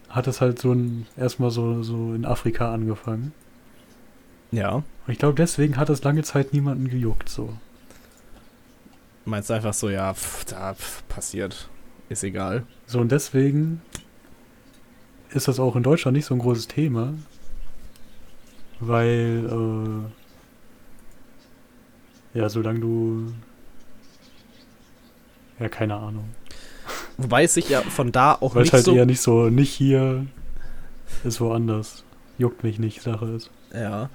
[0.09, 3.33] hat es halt so ein, erstmal so, so in Afrika angefangen.
[4.51, 4.83] ja.
[5.07, 7.53] Und ich glaube, deswegen hat es lange Zeit niemanden gejuckt, so.
[9.25, 11.69] Meinst du einfach so, ja, pff, da pff, passiert.
[12.09, 12.63] Ist egal.
[12.85, 13.81] So, und deswegen
[15.33, 17.13] ist das auch in Deutschland nicht so ein großes Thema,
[18.79, 20.09] weil,
[22.33, 23.31] äh, ja, solange du,
[25.59, 26.29] ja, keine Ahnung.
[27.17, 28.95] Wobei es sich ja von da auch Weil es nicht halt so.
[28.95, 30.25] eher nicht so, nicht hier,
[31.23, 32.03] ist woanders.
[32.37, 33.51] Juckt mich nicht, Sache ist.
[33.73, 34.09] ja,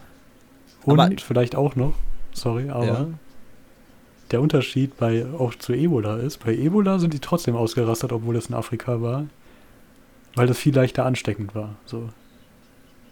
[0.84, 1.94] Und Aber- vielleicht auch noch,
[2.32, 3.06] sorry, aber ja.
[4.32, 8.46] der Unterschied bei auch zu Ebola ist, bei Ebola sind die trotzdem ausgerastet, obwohl es
[8.46, 9.26] in Afrika war,
[10.36, 11.74] weil das viel leichter ansteckend war.
[11.86, 12.10] So.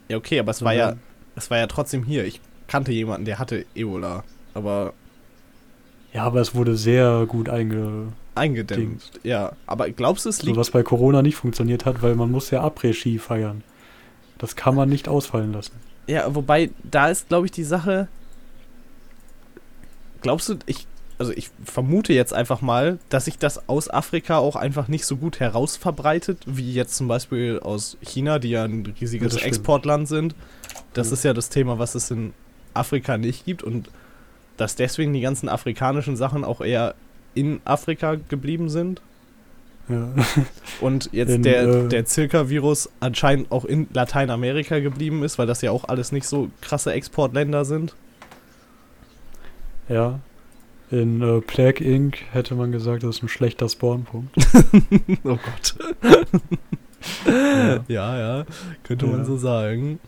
[0.08, 0.94] Ja, okay, aber es war ja,
[1.34, 2.24] es war ja trotzdem hier.
[2.24, 4.22] Ich kannte jemanden, der hatte Ebola.
[4.54, 4.92] Aber
[6.12, 8.12] Ja, aber es wurde sehr gut einge...
[8.36, 9.10] eingedämmt.
[9.24, 10.58] Ja, aber glaubst du, es So liegt.
[10.58, 13.64] was bei Corona nicht funktioniert hat, weil man muss ja Après-Ski feiern.
[14.38, 15.72] Das kann man nicht ausfallen lassen.
[16.06, 18.08] Ja, wobei, da ist, glaube ich, die Sache.
[20.20, 20.86] Glaubst du, ich.
[21.18, 25.16] Also ich vermute jetzt einfach mal, dass sich das aus Afrika auch einfach nicht so
[25.16, 29.36] gut herausverbreitet, wie jetzt zum Beispiel aus China, die ja ein riesiges.
[29.36, 30.34] Exportland sind.
[30.92, 31.12] Das Ja.
[31.14, 32.32] ist ja das Thema, was es in
[32.74, 33.90] Afrika nicht gibt und
[34.56, 36.94] dass deswegen die ganzen afrikanischen Sachen auch eher
[37.34, 39.00] in Afrika geblieben sind.
[39.88, 40.08] Ja.
[40.80, 45.60] Und jetzt In, der, äh, der Zirka-Virus anscheinend auch in Lateinamerika geblieben ist, weil das
[45.60, 47.94] ja auch alles nicht so krasse Exportländer sind.
[49.88, 50.20] ja.
[50.94, 52.18] In äh, Plague Inc.
[52.30, 54.32] hätte man gesagt, das ist ein schlechter Spawnpunkt.
[55.24, 55.74] oh Gott.
[57.26, 57.84] Ja.
[57.88, 58.44] Ja, ja,
[58.84, 59.12] könnte Ja.
[59.12, 59.98] man so sagen.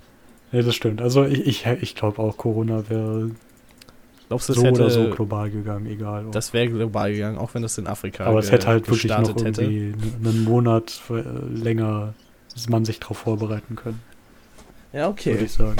[0.53, 1.03] Ja, das stimmt.
[1.03, 3.33] Also ich, ich, ich glaube auch, Corona wäre
[4.29, 6.27] Glaubst du, so hätte, oder so global gegangen, egal.
[6.27, 6.33] ob.
[6.33, 9.29] das wäre global gegangen, auch wenn das in Afrika Aber es hätte halt wirklich noch
[9.45, 9.63] hätte?
[9.63, 9.95] irgendwie
[10.25, 11.23] einen Monat äh,
[11.53, 12.15] länger
[12.69, 14.01] man sich darauf vorbereiten können,
[14.93, 15.39] Ja, würde okay.
[15.45, 15.77] ich sagen.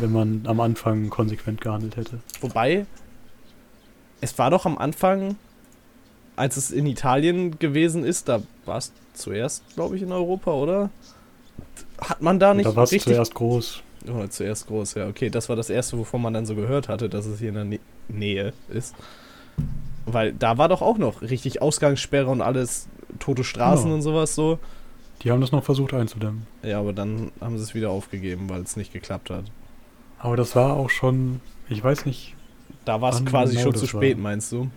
[0.00, 2.18] Wenn man am Anfang konsequent gehandelt hätte.
[2.40, 2.86] Wobei,
[4.20, 5.36] es war doch am Anfang,
[6.36, 10.90] als es in Italien gewesen ist, da war es zuerst, glaube ich, in Europa, oder?
[12.00, 13.82] Hat man da nicht da war es richtig zuerst groß.
[14.08, 15.08] Oh, zuerst groß, ja.
[15.08, 17.54] Okay, das war das erste, wovon man dann so gehört hatte, dass es hier in
[17.56, 18.94] der Nä Nähe ist.
[20.06, 23.94] Weil da war doch auch noch richtig Ausgangssperre und alles, tote Straßen Ja.
[23.94, 24.58] und sowas so.
[25.22, 26.46] Die haben das noch versucht einzudämmen.
[26.62, 29.44] Ja, aber dann haben sie es wieder aufgegeben, weil es nicht geklappt hat.
[30.18, 32.34] Aber das war auch schon, ich weiß nicht,
[32.90, 34.02] Da war es quasi genau schon zu war?
[34.02, 34.68] spät, meinst du?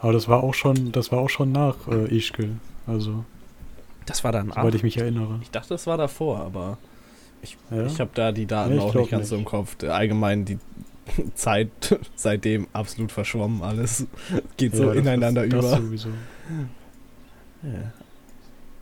[0.00, 2.56] aber das war auch schon, das war auch schon nach äh, Ischgl.
[2.88, 3.24] Also,
[4.04, 5.38] Das war dann soweit ich mich erinnere.
[5.42, 6.78] Ich dachte, das war davor, aber
[7.70, 7.86] Ja?
[7.86, 9.50] ich habe da die Daten ich auch nicht ganz so im nicht.
[9.50, 9.76] Kopf.
[9.84, 10.58] Allgemein die
[11.36, 11.68] Zeit
[12.16, 14.08] seitdem absolut verschwommen alles.
[14.56, 15.62] Geht so Ja, das ineinander ist, über.
[15.62, 16.08] Das sowieso.
[17.62, 17.92] Ja.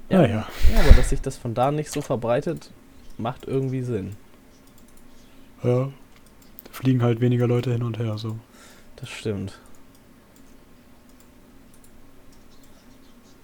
[0.08, 0.48] Ja, ja.
[0.72, 2.70] Ja, aber dass sich das von da nicht so verbreitet,
[3.18, 4.16] macht irgendwie Sinn.
[5.62, 5.84] Ja.
[6.64, 8.38] Da fliegen halt weniger Leute hin und her, so.
[9.00, 9.58] Das stimmt.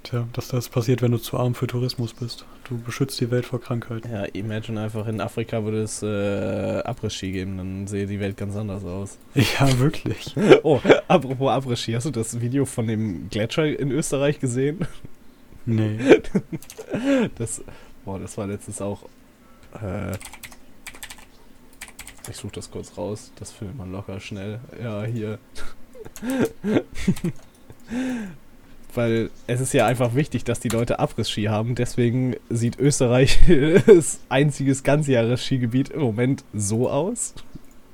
[0.03, 2.45] Tja, dass das passiert, wenn du zu arm für Tourismus bist.
[2.69, 4.09] Du beschützt die Welt vor Krankheiten.
[4.09, 8.55] Ja, imagine einfach, in Afrika würde es äh, Abriss-Ski geben, dann sähe die Welt ganz
[8.55, 9.19] anders aus.
[9.35, 10.33] Ja, wirklich.
[10.63, 14.87] Oh, apropos Abriss-Ski, hast du das Video von dem Gletscher in Österreich gesehen?
[15.65, 15.99] Nee.
[17.37, 17.65] Das,
[18.05, 19.03] boah, das war letztens auch.
[19.75, 20.13] Äh,
[22.29, 23.33] ich suche das kurz raus.
[23.39, 24.61] Das filmt man locker schnell.
[24.83, 25.39] Ja, hier.
[28.95, 31.75] Weil es ist ja einfach wichtig, dass die Leute Abriss-Ski haben.
[31.75, 33.39] Deswegen sieht Österreich
[33.87, 37.35] das einziges Ganzjahres-Skigebiet im Moment so aus.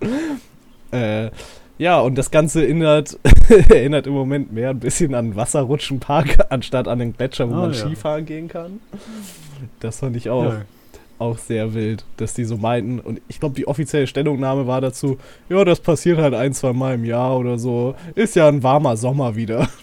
[0.95, 1.31] Äh,
[1.79, 3.19] ja, und das Ganze erinnert,
[3.71, 7.73] erinnert im Moment mehr ein bisschen an Wasserrutschenpark, anstatt an den Gletscher, wo Ah, man
[7.73, 7.79] ja.
[7.79, 8.81] Skifahren gehen kann.
[9.81, 10.63] Das fand ich auch, Ja.
[11.23, 13.01] Auch sehr wild, dass die so meinten.
[13.01, 16.95] Und ich glaube, die offizielle Stellungnahme war dazu, ja, das passiert halt ein, zwei Mal
[16.95, 17.95] im Jahr oder so.
[18.15, 19.69] Ist ja ein warmer Sommer wieder.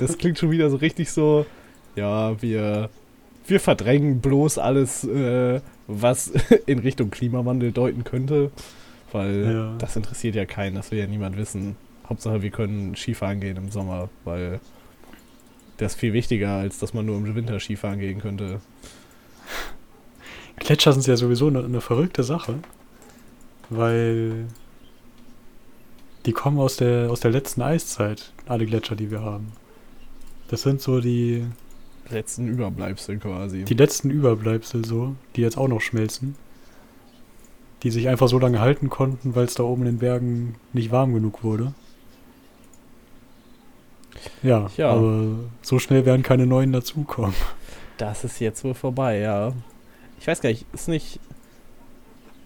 [0.00, 1.46] Das klingt schon wieder so richtig so,
[1.94, 2.90] ja, wir,
[3.46, 6.32] wir verdrängen bloß alles, äh, was
[6.66, 8.50] in Richtung Klimawandel deuten könnte.
[9.12, 9.74] Weil Ja.
[9.78, 11.76] das interessiert ja keinen, das will ja niemand wissen.
[12.08, 14.58] Hauptsache, wir können Skifahren gehen im Sommer, weil
[15.76, 18.60] das ist viel wichtiger, als dass man nur im Winter Skifahren gehen könnte.
[20.64, 22.58] Gletscher sind ja sowieso eine, eine verrückte Sache,
[23.70, 24.46] weil
[26.26, 29.52] die kommen aus der, aus der letzten Eiszeit, alle Gletscher, die wir haben.
[30.48, 31.46] Das sind so die,
[32.10, 33.64] Letzten Überbleibsel quasi.
[33.64, 36.36] die letzten Überbleibsel so, die jetzt auch noch schmelzen.
[37.82, 40.90] Die sich einfach so lange halten konnten, weil es da oben in den Bergen nicht
[40.92, 41.74] warm genug wurde.
[44.42, 44.90] Ja, Ja.
[44.90, 45.26] aber
[45.62, 47.34] so schnell werden keine neuen dazukommen.
[47.96, 49.52] Das ist jetzt wohl vorbei, ja.
[50.22, 51.18] Ich weiß gar nicht, ist nicht.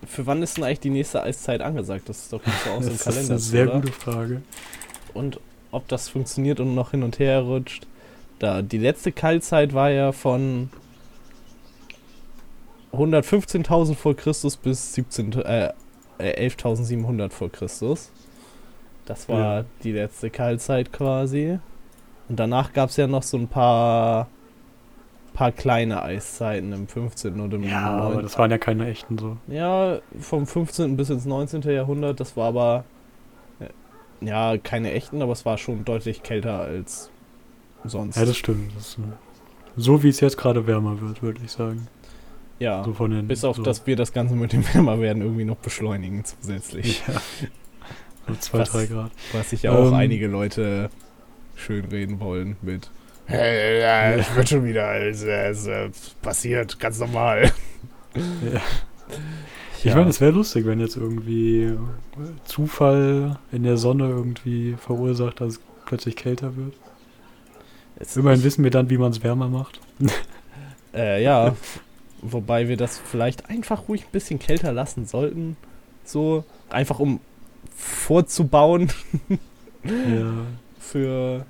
[0.07, 2.09] Für wann ist denn eigentlich die nächste Eiszeit angesagt?
[2.09, 3.31] Das ist doch so aus dem Das ist Kalender.
[3.33, 3.75] eine sehr oder?
[3.81, 4.43] gute Frage.
[5.13, 5.41] Und
[5.73, 7.87] ob das funktioniert und noch hin und her rutscht.
[8.39, 10.71] Da, die letzte Kaltzeit war ja von
[12.93, 15.73] 115.000 vor Christus bis 17, äh,
[16.19, 18.11] äh, 11.700 vor Christus.
[19.05, 19.65] Das war Ja.
[19.83, 21.59] die letzte Kaltzeit quasi.
[22.29, 24.29] Und danach gab es ja noch so ein paar,
[25.37, 27.39] paar kleine Eiszeiten im 15.
[27.41, 28.23] und im Ja, aber 9.
[28.23, 29.37] das waren ja keine echten so.
[29.49, 30.97] Ja, vom 15.
[30.97, 31.63] bis ins 19.
[31.63, 32.85] Jahrhundert, das war aber
[33.61, 33.67] äh,
[34.27, 37.11] ja keine echten, aber es war schon deutlich kälter als
[37.85, 38.17] sonst.
[38.17, 38.73] Ja, das stimmt.
[38.77, 38.97] Das
[39.77, 41.87] so wie es jetzt gerade wärmer wird, würde ich sagen.
[42.59, 45.45] Ja, So von den, bis auf, so, dass wir das Ganze mit dem Wärmerwerden irgendwie
[45.45, 47.03] noch beschleunigen zusätzlich.
[47.07, 47.21] Ja.
[48.27, 49.11] So zwei, Was- drei Grad.
[49.33, 49.95] Was sich ja auch Ähm.
[49.95, 50.89] einige Leute
[51.55, 52.91] schönreden wollen mit
[53.27, 55.91] Hey, ja, es wird schon wieder, es, es, äh,
[56.23, 57.51] passiert, ganz normal.
[58.15, 58.61] Ja.
[59.85, 61.73] Ich meine, es wäre lustig, wenn jetzt irgendwie
[62.45, 66.73] Zufall in der Sonne irgendwie verursacht, dass es plötzlich kälter wird.
[68.01, 69.81] es, Immerhin wissen wir dann, wie man es wärmer macht.
[70.95, 71.55] Äh, ja.
[72.23, 75.57] Wobei wir das vielleicht einfach ruhig ein bisschen kälter lassen sollten.
[76.05, 77.21] So, einfach um
[77.77, 78.91] vorzubauen
[79.85, 80.33] Ja.
[80.81, 81.45] für.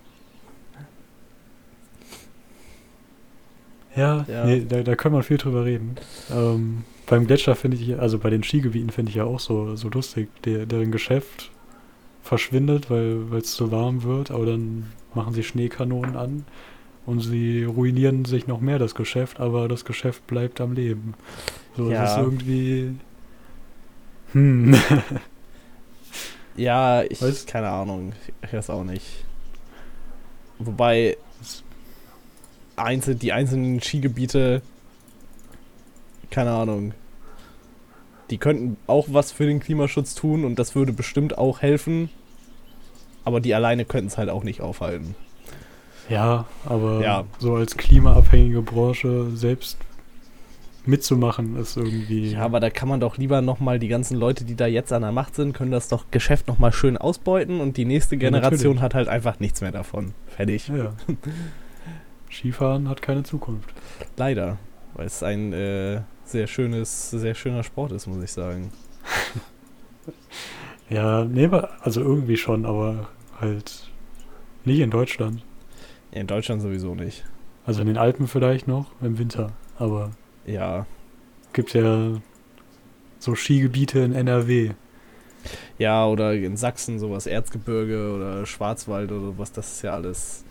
[3.96, 4.44] Ja, Ja.
[4.44, 5.96] Nee, da, da kann man viel drüber reden.
[6.30, 9.88] Ähm, beim Gletscher finde ich, also bei den Skigebieten finde ich ja auch so, so
[9.88, 11.50] lustig, der, deren Geschäft
[12.22, 16.44] verschwindet, weil es zu warm wird, aber dann machen sie Schneekanonen an
[17.06, 21.14] und sie ruinieren sich noch mehr das Geschäft, aber das Geschäft bleibt am Leben.
[21.76, 22.04] So, Ja.
[22.04, 22.96] es ist irgendwie.
[24.32, 24.74] Hm.
[26.56, 27.20] Ja, ich.
[27.20, 28.12] Weiß- Keine Ahnung.
[28.42, 29.24] Ich weiß auch nicht.
[30.58, 31.16] Wobei.
[32.76, 34.62] Einzel, die einzelnen Skigebiete.
[36.30, 36.92] Keine Ahnung.
[38.30, 42.10] Die könnten auch was für den Klimaschutz tun und das würde bestimmt auch helfen.
[43.24, 45.14] Aber die alleine könnten es halt auch nicht aufhalten.
[46.08, 47.24] Ja, aber Ja.
[47.38, 49.78] so als klimaabhängige Branche selbst
[50.84, 52.30] mitzumachen, ist irgendwie.
[52.32, 55.02] Ja, aber da kann man doch lieber nochmal die ganzen Leute, die da jetzt an
[55.02, 58.82] der Macht sind, können das doch Geschäft nochmal schön ausbeuten und die nächste Generation natürlich.
[58.82, 60.14] hat halt einfach nichts mehr davon.
[60.36, 60.68] Fertig.
[60.68, 60.92] Ja.
[62.30, 63.72] Skifahren hat keine Zukunft.
[64.16, 64.58] Leider.
[64.94, 68.72] Weil es ein äh, sehr schönes, sehr schöner Sport ist, muss ich sagen.
[70.88, 73.08] Ja, nee, also irgendwie schon, aber
[73.40, 73.90] halt
[74.64, 75.44] nicht in Deutschland.
[76.12, 77.24] Ja, in Deutschland sowieso nicht.
[77.64, 79.50] Also in den Alpen vielleicht noch, im Winter.
[79.78, 80.12] Aber
[80.46, 80.86] Ja.
[81.52, 82.20] gibt ja
[83.18, 84.74] so Skigebiete in NRW.
[85.76, 90.44] Ja, oder in Sachsen sowas, Erzgebirge oder Schwarzwald oder sowas, das ist ja alles.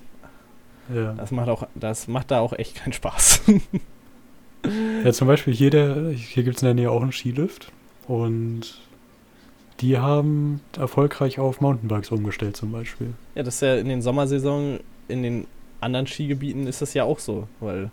[0.94, 1.14] Ja.
[1.14, 3.42] Das macht auch, das macht da auch echt keinen Spaß.
[5.04, 7.72] ja, zum Beispiel hier, der, hier gibt es in der Nähe auch einen Skilift.
[8.08, 8.80] Und
[9.82, 13.14] die haben erfolgreich auf Mountainbikes umgestellt zum Beispiel.
[13.36, 15.48] ja, das ist ja in den Sommersaison, in den
[15.82, 17.90] anderen Skigebieten ist das ja auch so, weil,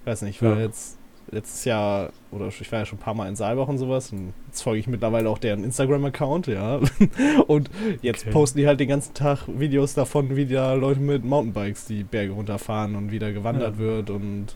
[0.00, 0.64] ich weiß nicht, ich war Ja.
[0.64, 0.96] jetzt
[1.30, 4.32] letztes Jahr, oder ich war ja schon ein paar Mal in Saalbach und sowas und
[4.46, 6.80] jetzt folge ich mittlerweile auch deren Instagram-Account, ja.
[7.48, 7.68] Und
[8.02, 8.30] jetzt Okay.
[8.32, 12.32] posten die halt den ganzen Tag Videos davon, wie da Leute mit Mountainbikes die Berge
[12.32, 13.78] runterfahren und wieder gewandert Ja.
[13.78, 14.54] wird und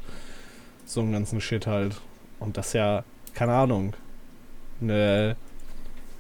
[0.87, 2.01] so einen ganzen Shit halt.
[2.39, 3.03] Und das ist ja,
[3.35, 3.95] keine Ahnung,
[4.81, 5.37] eine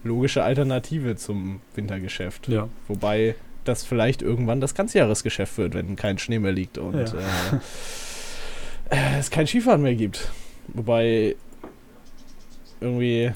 [0.02, 2.48] logische Alternative zum Wintergeschäft.
[2.48, 2.68] Ja.
[2.88, 3.34] Wobei
[3.64, 7.04] das vielleicht irgendwann das Ganzjahresgeschäft wird, wenn kein Schnee mehr liegt und Ja.
[7.04, 7.56] äh,
[8.96, 10.30] äh, es kein Skifahren mehr gibt.
[10.74, 11.37] Wobei
[12.80, 13.33] irgendwie,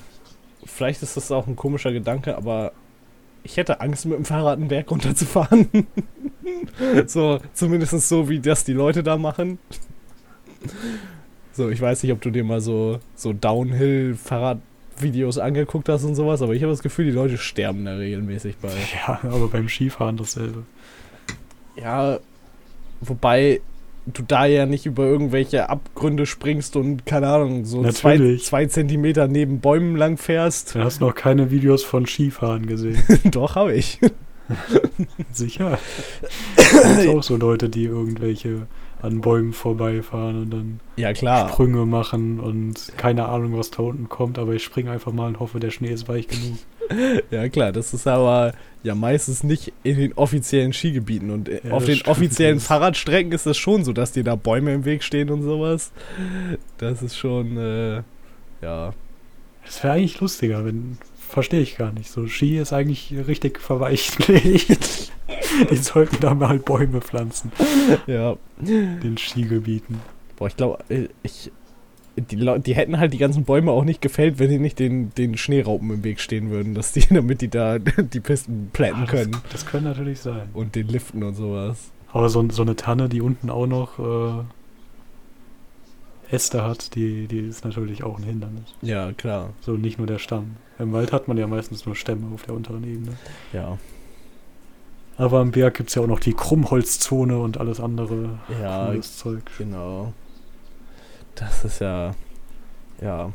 [0.65, 2.73] vielleicht ist das auch ein komischer Gedanke, aber
[3.43, 5.69] ich hätte Angst, mit dem Fahrrad einen Berg runterzufahren.
[7.07, 9.59] so, zumindest so, wie das die Leute da machen.
[11.53, 16.43] So, ich weiß nicht, ob du dir mal so, so Downhill-Fahrradvideos angeguckt hast und sowas,
[16.43, 18.73] aber ich habe das Gefühl, die Leute sterben da regelmäßig bei.
[18.95, 20.65] Ja, aber beim Skifahren dasselbe.
[21.77, 22.19] Ja,
[23.01, 23.61] wobei
[24.07, 29.29] du da ja nicht über irgendwelche Abgründe springst und, keine Ahnung, so zwei, zwei Zentimeter
[29.29, 30.75] neben Bäumen lang fährst.
[30.75, 33.03] Du hast noch keine Videos von Skifahren gesehen.
[33.31, 33.99] Doch, habe ich.
[35.33, 35.79] Sicher.
[36.57, 38.67] Es gibt auch so Leute, die irgendwelche
[39.01, 41.15] an Bäumen vorbeifahren und dann Ja.
[41.15, 45.41] Sprünge machen und keine Ahnung, was da unten kommt, aber ich springe einfach mal und
[45.41, 46.59] hoffe, der Schnee ist weich genug.
[47.31, 47.73] Ja, klar.
[47.73, 48.53] Das ist aber
[48.85, 51.31] ja meistens nicht in den offiziellen Skigebieten.
[51.31, 54.37] Und äh, Ja, auf den offiziellen Das- Fahrradstrecken ist es schon so, dass dir da
[54.37, 55.91] Bäume im Weg stehen und sowas.
[56.79, 58.03] Das ist schon, äh,
[58.63, 58.93] ja.
[59.67, 60.99] Es wäre eigentlich lustiger, wenn.
[61.29, 62.11] Verstehe ich gar nicht.
[62.11, 65.11] So, Ski ist eigentlich richtig verweichlicht.
[65.71, 67.51] die sollten da mal Bäume pflanzen,
[68.07, 68.37] Ja.
[68.61, 70.01] in den Skigebieten.
[70.37, 70.79] Boah, ich glaube,
[71.23, 71.51] ich.
[72.17, 75.37] Die, die hätten halt die ganzen Bäume auch nicht gefällt, wenn die nicht den, den
[75.37, 79.33] Schneeraupen im Weg stehen würden, dass die, damit die da die Pisten plätten Ah, können.
[79.33, 80.49] Das, das könnte natürlich sein.
[80.55, 81.91] Und den liften und sowas.
[82.13, 84.45] Aber so, so eine Tanne, die unten auch noch äh,
[86.35, 88.63] Äste hat, die, die ist natürlich auch ein Hindernis.
[88.83, 89.51] Ja, klar.
[89.61, 90.57] So nicht nur der Stamm.
[90.79, 93.13] Im Wald hat man ja meistens nur Stämme auf der unteren Ebene.
[93.53, 93.79] Ja.
[95.17, 99.17] Aber am Berg gibt es ja auch noch die Krummholzzone und alles andere Ja, cooles
[99.19, 99.43] Zeug.
[99.59, 100.13] genau.
[101.35, 102.15] Das ist ja.
[103.01, 103.33] Ja.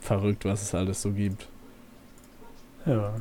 [0.00, 1.48] Verrückt, was es alles so gibt.
[2.84, 3.14] Ja.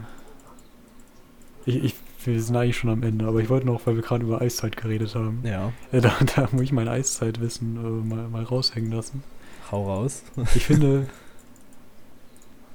[1.65, 4.24] Ich, ich, wir sind eigentlich schon am Ende, aber ich wollte noch, weil wir gerade
[4.24, 5.71] über Eiszeit geredet haben, Ja.
[5.91, 9.24] äh, da, da muss ich mein Eiszeitwissen äh, mal, mal raushängen lassen.
[9.71, 10.24] Hau raus.
[10.56, 11.08] Ich finde,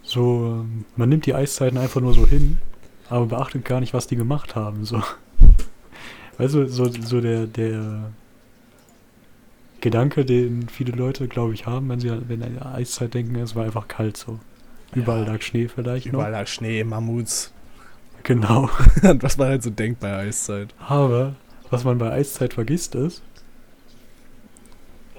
[0.03, 2.59] so, ähm, man nimmt die Eiszeiten einfach nur so hin,
[3.09, 4.85] aber beachtet gar nicht, was die gemacht haben.
[4.85, 5.01] So.
[6.39, 8.11] Weißt du, so, so der, der
[9.81, 13.37] Gedanke, den viele Leute, glaube ich, haben, wenn sie an- wenn an die Eiszeit denken,
[13.37, 14.39] es war einfach kalt so.
[14.95, 15.33] Überall Ja.
[15.33, 16.39] lag Schnee vielleicht Überall noch.
[16.39, 17.53] lag Schnee, Mammuts.
[18.23, 18.69] Genau.
[19.03, 20.75] was man halt so denkt bei Eiszeit.
[20.79, 21.37] Aber
[21.71, 23.23] was man bei Eiszeit vergisst ist,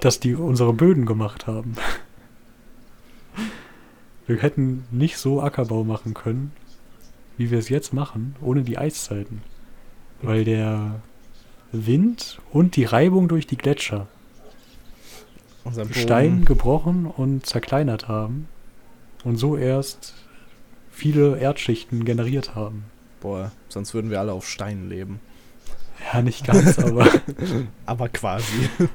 [0.00, 1.74] dass die unsere Böden gemacht haben.
[4.26, 6.52] Wir hätten nicht so Ackerbau machen können,
[7.36, 9.42] wie wir es jetzt machen, ohne die Eiszeiten.
[10.22, 11.00] Weil der
[11.72, 14.06] Wind und die Reibung durch die Gletscher
[15.92, 18.48] Stein gebrochen und zerkleinert haben
[19.24, 20.14] und so erst
[20.90, 22.84] viele Erdschichten generiert haben.
[23.20, 25.20] Boah, sonst würden wir alle auf Steinen leben.
[26.12, 27.06] Ja, nicht ganz, aber
[27.86, 28.68] Aber quasi.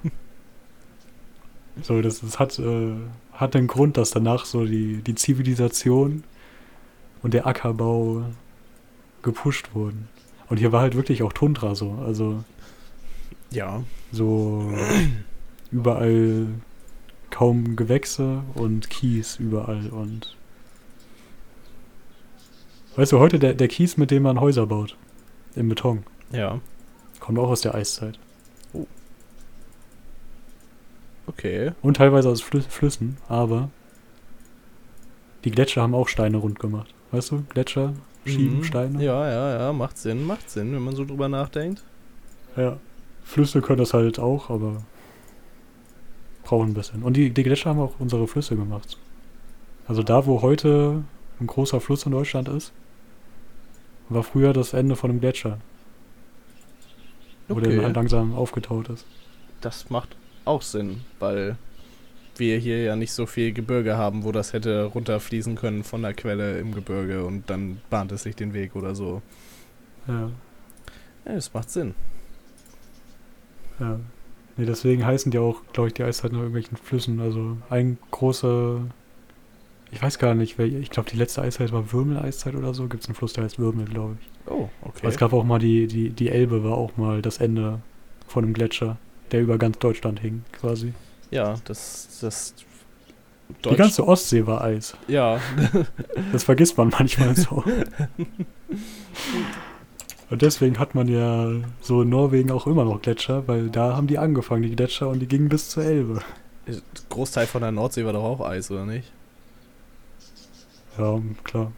[1.84, 2.95] So, das, das hat, äh,
[3.34, 6.23] hat einen Grund, dass danach so die, die Zivilisation
[7.21, 8.23] und der Ackerbau
[9.21, 10.08] gepusht wurden.
[10.49, 11.91] Und hier war halt wirklich auch Tundra so.
[12.03, 12.43] Also
[13.51, 13.84] Ja.
[14.12, 14.73] so
[15.71, 16.47] überall
[17.30, 19.88] kaum Gewächse und Kies überall.
[19.89, 20.36] Und
[22.95, 24.95] weißt du, heute der, der Kies, mit dem man Häuser baut,
[25.56, 26.60] im Beton, Ja.
[27.19, 28.17] kommt auch aus der Eiszeit.
[31.25, 31.71] Okay.
[31.82, 33.69] Und teilweise aus Flü Flüssen, aber
[35.43, 36.93] die Gletscher haben auch Steine rund gemacht.
[37.12, 37.93] Weißt du, Gletscher
[38.25, 38.63] schieben Mhm.
[38.63, 39.03] Steine.
[39.03, 39.73] Ja, ja, ja.
[39.73, 41.84] Macht Sinn, macht Sinn, wenn man so drüber nachdenkt.
[42.56, 42.77] Ja.
[43.23, 44.84] Flüsse können das halt auch, aber
[46.47, 47.03] brauchen ein bisschen.
[47.03, 48.97] Und die, die Gletscher haben auch unsere Flüsse gemacht.
[49.86, 51.03] Also da, wo heute
[51.41, 52.71] ein großer Fluss in Deutschland ist,
[54.07, 55.59] war früher das Ende von einem Gletscher.
[57.49, 59.05] Wo der halt langsam aufgetaut ist.
[59.59, 60.15] Das macht
[60.45, 61.57] auch Sinn, weil
[62.38, 66.13] wir hier ja nicht so viel Gebirge haben, wo das hätte runterfließen können von der
[66.13, 69.22] Quelle im Gebirge und dann bahnt es sich den Weg oder so.
[70.07, 70.30] Ja.
[71.26, 71.93] Ja, das macht Sinn.
[73.80, 73.99] Ja.
[74.58, 77.20] Nee, deswegen heißen die auch, glaube ich, die Eiszeit nach irgendwelchen Flüssen.
[77.20, 78.82] Also ein großer.
[79.91, 80.78] Ich weiß gar nicht, welche.
[80.78, 82.88] Ich glaube, die letzte Eiszeit war Würmel-Eiszeit oder so.
[82.88, 84.28] Gibt es einen Fluss, der heißt Würmel, glaube ich.
[84.51, 85.08] Oh, Aber okay.
[85.08, 87.80] es gab auch mal die, die, die Elbe, war auch mal das Ende
[88.28, 88.97] von einem Gletscher,
[89.32, 90.93] der über ganz Deutschland hing, quasi.
[91.32, 92.53] Ja, das, das
[93.66, 94.95] Die ganze Ostsee war Eis.
[95.08, 95.39] Ja,
[96.32, 97.64] Das vergisst man manchmal so.
[100.30, 101.51] Und deswegen hat man ja
[101.82, 105.19] so in Norwegen auch immer noch Gletscher, weil da haben die angefangen, die Gletscher, und
[105.19, 106.21] die gingen bis zur Elbe.
[107.09, 109.11] Großteil von der Nordsee war doch auch Eis, oder nicht?
[110.97, 111.71] Ja, klar.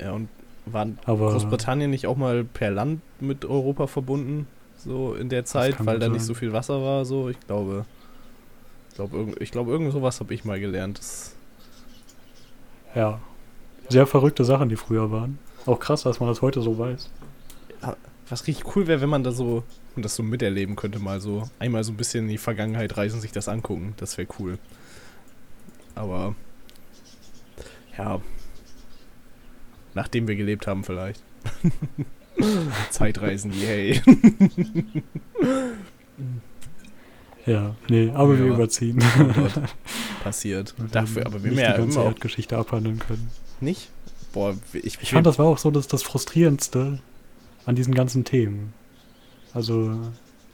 [0.00, 0.28] Ja, und
[0.66, 4.46] waren Aber Großbritannien nicht auch mal per Land mit Europa verbunden?
[4.76, 7.28] So in der Zeit, weil da nicht so viel Wasser war, so?
[7.28, 7.86] Ich glaube.
[8.90, 10.98] Ich glaube, irgend, ich glaube irgend sowas habe ich mal gelernt.
[10.98, 11.34] Das,
[12.94, 13.20] ja,
[13.88, 15.38] sehr verrückte Sachen, die früher waren.
[15.66, 17.10] Auch krass, dass man das heute so weiß.
[18.28, 19.62] Was richtig cool wäre, wenn man da so
[19.94, 23.20] und das so miterleben könnte, mal so einmal so ein bisschen in die Vergangenheit reisen,
[23.20, 23.94] sich das angucken.
[23.98, 24.58] Das wäre cool.
[25.94, 26.34] Aber
[27.96, 28.20] ja,
[29.94, 31.22] nachdem wir gelebt haben vielleicht.
[32.90, 34.02] Zeitreisen, yay.
[37.46, 38.54] Ja, nee, aber wir Ja.
[38.54, 39.00] überziehen.
[39.20, 39.60] Oh
[40.24, 40.74] passiert.
[40.78, 43.30] Und Dafür, aber wir ja die ganze immer Erdgeschichte abhandeln können.
[43.60, 43.88] nicht.
[44.32, 46.98] Boah, ich, Ich fand, das war auch so das, das Frustrierendste
[47.66, 48.72] an diesen ganzen Themen.
[49.52, 49.98] Also,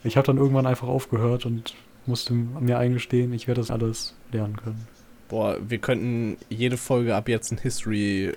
[0.03, 1.73] ich habe dann irgendwann einfach aufgehört und
[2.05, 4.87] musste mir eingestehen, ich werde das alles lernen können.
[5.29, 8.33] Boah, wir könnten jede Folge ab jetzt ein History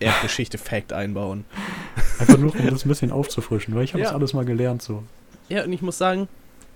[0.00, 1.44] Erdgeschichte Fact einbauen.
[2.18, 4.08] Einfach nur, um das ein bisschen aufzufrischen, weil ich habe Ja.
[4.08, 5.02] das alles mal gelernt so.
[5.48, 6.28] Ja, und ich muss sagen,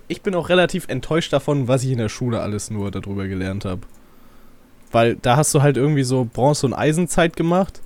[0.09, 3.65] ich bin auch relativ enttäuscht davon, was ich in der Schule alles nur darüber gelernt
[3.65, 3.83] habe.
[4.93, 7.81] Weil da hast du halt irgendwie so Bronze- und Eisenzeit gemacht.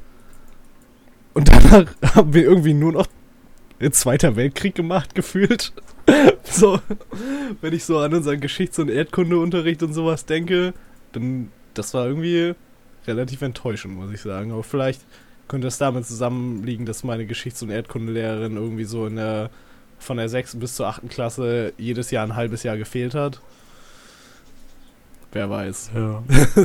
[1.34, 3.06] Und danach haben wir irgendwie nur noch
[3.90, 5.72] Zweiter Weltkrieg gemacht, gefühlt.
[6.44, 6.80] so,
[7.60, 10.74] wenn ich so an unseren Geschichts- und Erdkundeunterricht und sowas denke,
[11.12, 12.54] dann das war irgendwie
[13.06, 14.52] relativ enttäuschend, muss ich sagen.
[14.52, 15.02] Aber vielleicht
[15.48, 19.50] könnte es damit zusammenliegen, dass meine Geschichts- und Erdkundelehrerin irgendwie so in der
[19.98, 20.56] von der 6.
[20.56, 21.08] bis zur 8.
[21.08, 23.40] Klasse jedes Jahr ein halbes Jahr gefehlt hat.
[25.32, 25.90] Wer weiß.
[25.94, 26.22] Ja.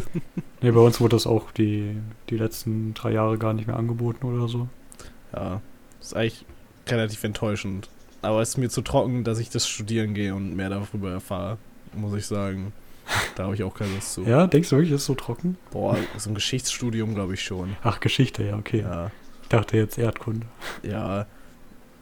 [0.61, 1.95] nee, bei uns wurde das auch die,
[2.29, 4.67] die letzten drei Jahre gar nicht mehr angeboten oder so.
[5.33, 5.61] Ja,
[5.99, 6.45] ist eigentlich
[6.91, 7.89] relativ enttäuschend.
[8.21, 11.57] Aber es ist mir zu trocken, dass ich das studieren gehe und mehr darüber erfahre,
[11.93, 12.73] muss ich sagen.
[13.35, 14.23] Da habe ich auch keine Lust zu.
[14.23, 15.57] Ja, denkst du wirklich, ist so trocken?
[15.71, 17.75] Boah, so ein Geschichtsstudium glaube ich schon.
[17.81, 18.81] Ach, Geschichte, ja, okay.
[18.81, 19.09] Ja,
[19.41, 20.45] Ich dachte jetzt Erdkunde.
[20.83, 21.25] ja.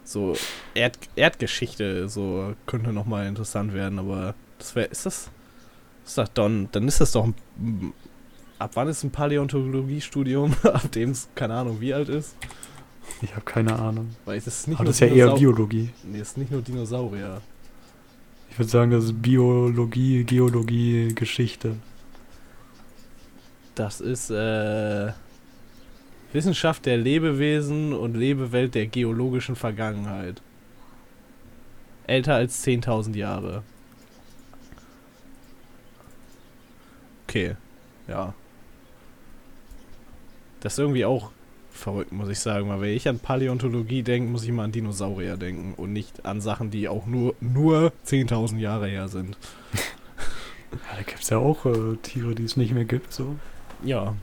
[0.03, 0.35] So
[0.73, 5.29] Erd Erdgeschichte, so könnte nochmal interessant werden, aber das wäre, ist das,
[6.05, 7.93] ist das dann, dann ist das doch, ein,
[8.57, 12.37] ab wann ist ein Paläontologiestudium, ab dem es, keine Ahnung, wie alt ist?
[13.21, 14.15] Ich habe keine Ahnung.
[14.25, 15.89] Weil es ist nicht Aber nur das ist ja eher Biologie.
[16.03, 17.41] Nee, es ist nicht nur Dinosaurier.
[18.51, 21.75] Ich würde sagen, das ist Biologie, Geologie, Geschichte.
[23.75, 25.11] Das ist äh,
[26.33, 30.41] Wissenschaft der Lebewesen und Lebewelt der geologischen Vergangenheit.
[32.07, 33.63] Älter als 10.000 Jahre.
[37.27, 37.55] Okay,
[38.07, 38.33] ja.
[40.61, 41.31] Das ist irgendwie auch
[41.77, 45.37] verrückt, muss ich sagen, weil wenn ich an Paläontologie denke, muss ich immer an Dinosaurier
[45.37, 49.37] denken und nicht an Sachen, die auch nur, nur 10.000 Jahre her sind.
[50.69, 53.13] Ja, da gibt es ja auch äh, Tiere, die es nicht mehr gibt.
[53.13, 53.37] So.
[53.83, 54.15] Ja,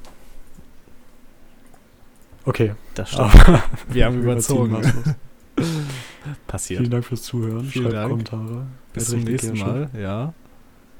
[2.44, 2.74] Okay.
[2.94, 3.34] das stimmt.
[3.48, 4.76] Aber Wir haben überzogen.
[6.46, 6.80] Passiert.
[6.80, 7.64] Vielen Dank fürs Zuhören.
[7.64, 8.11] Vielen Schreibt Dank.
[8.11, 8.66] Kommentare.
[8.92, 10.34] Bis zum nächsten Mal, ja.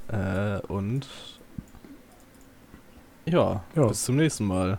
[0.09, 1.07] Äh, und
[3.27, 3.87] ja, Ja.
[3.87, 4.79] bis zum nächsten Mal.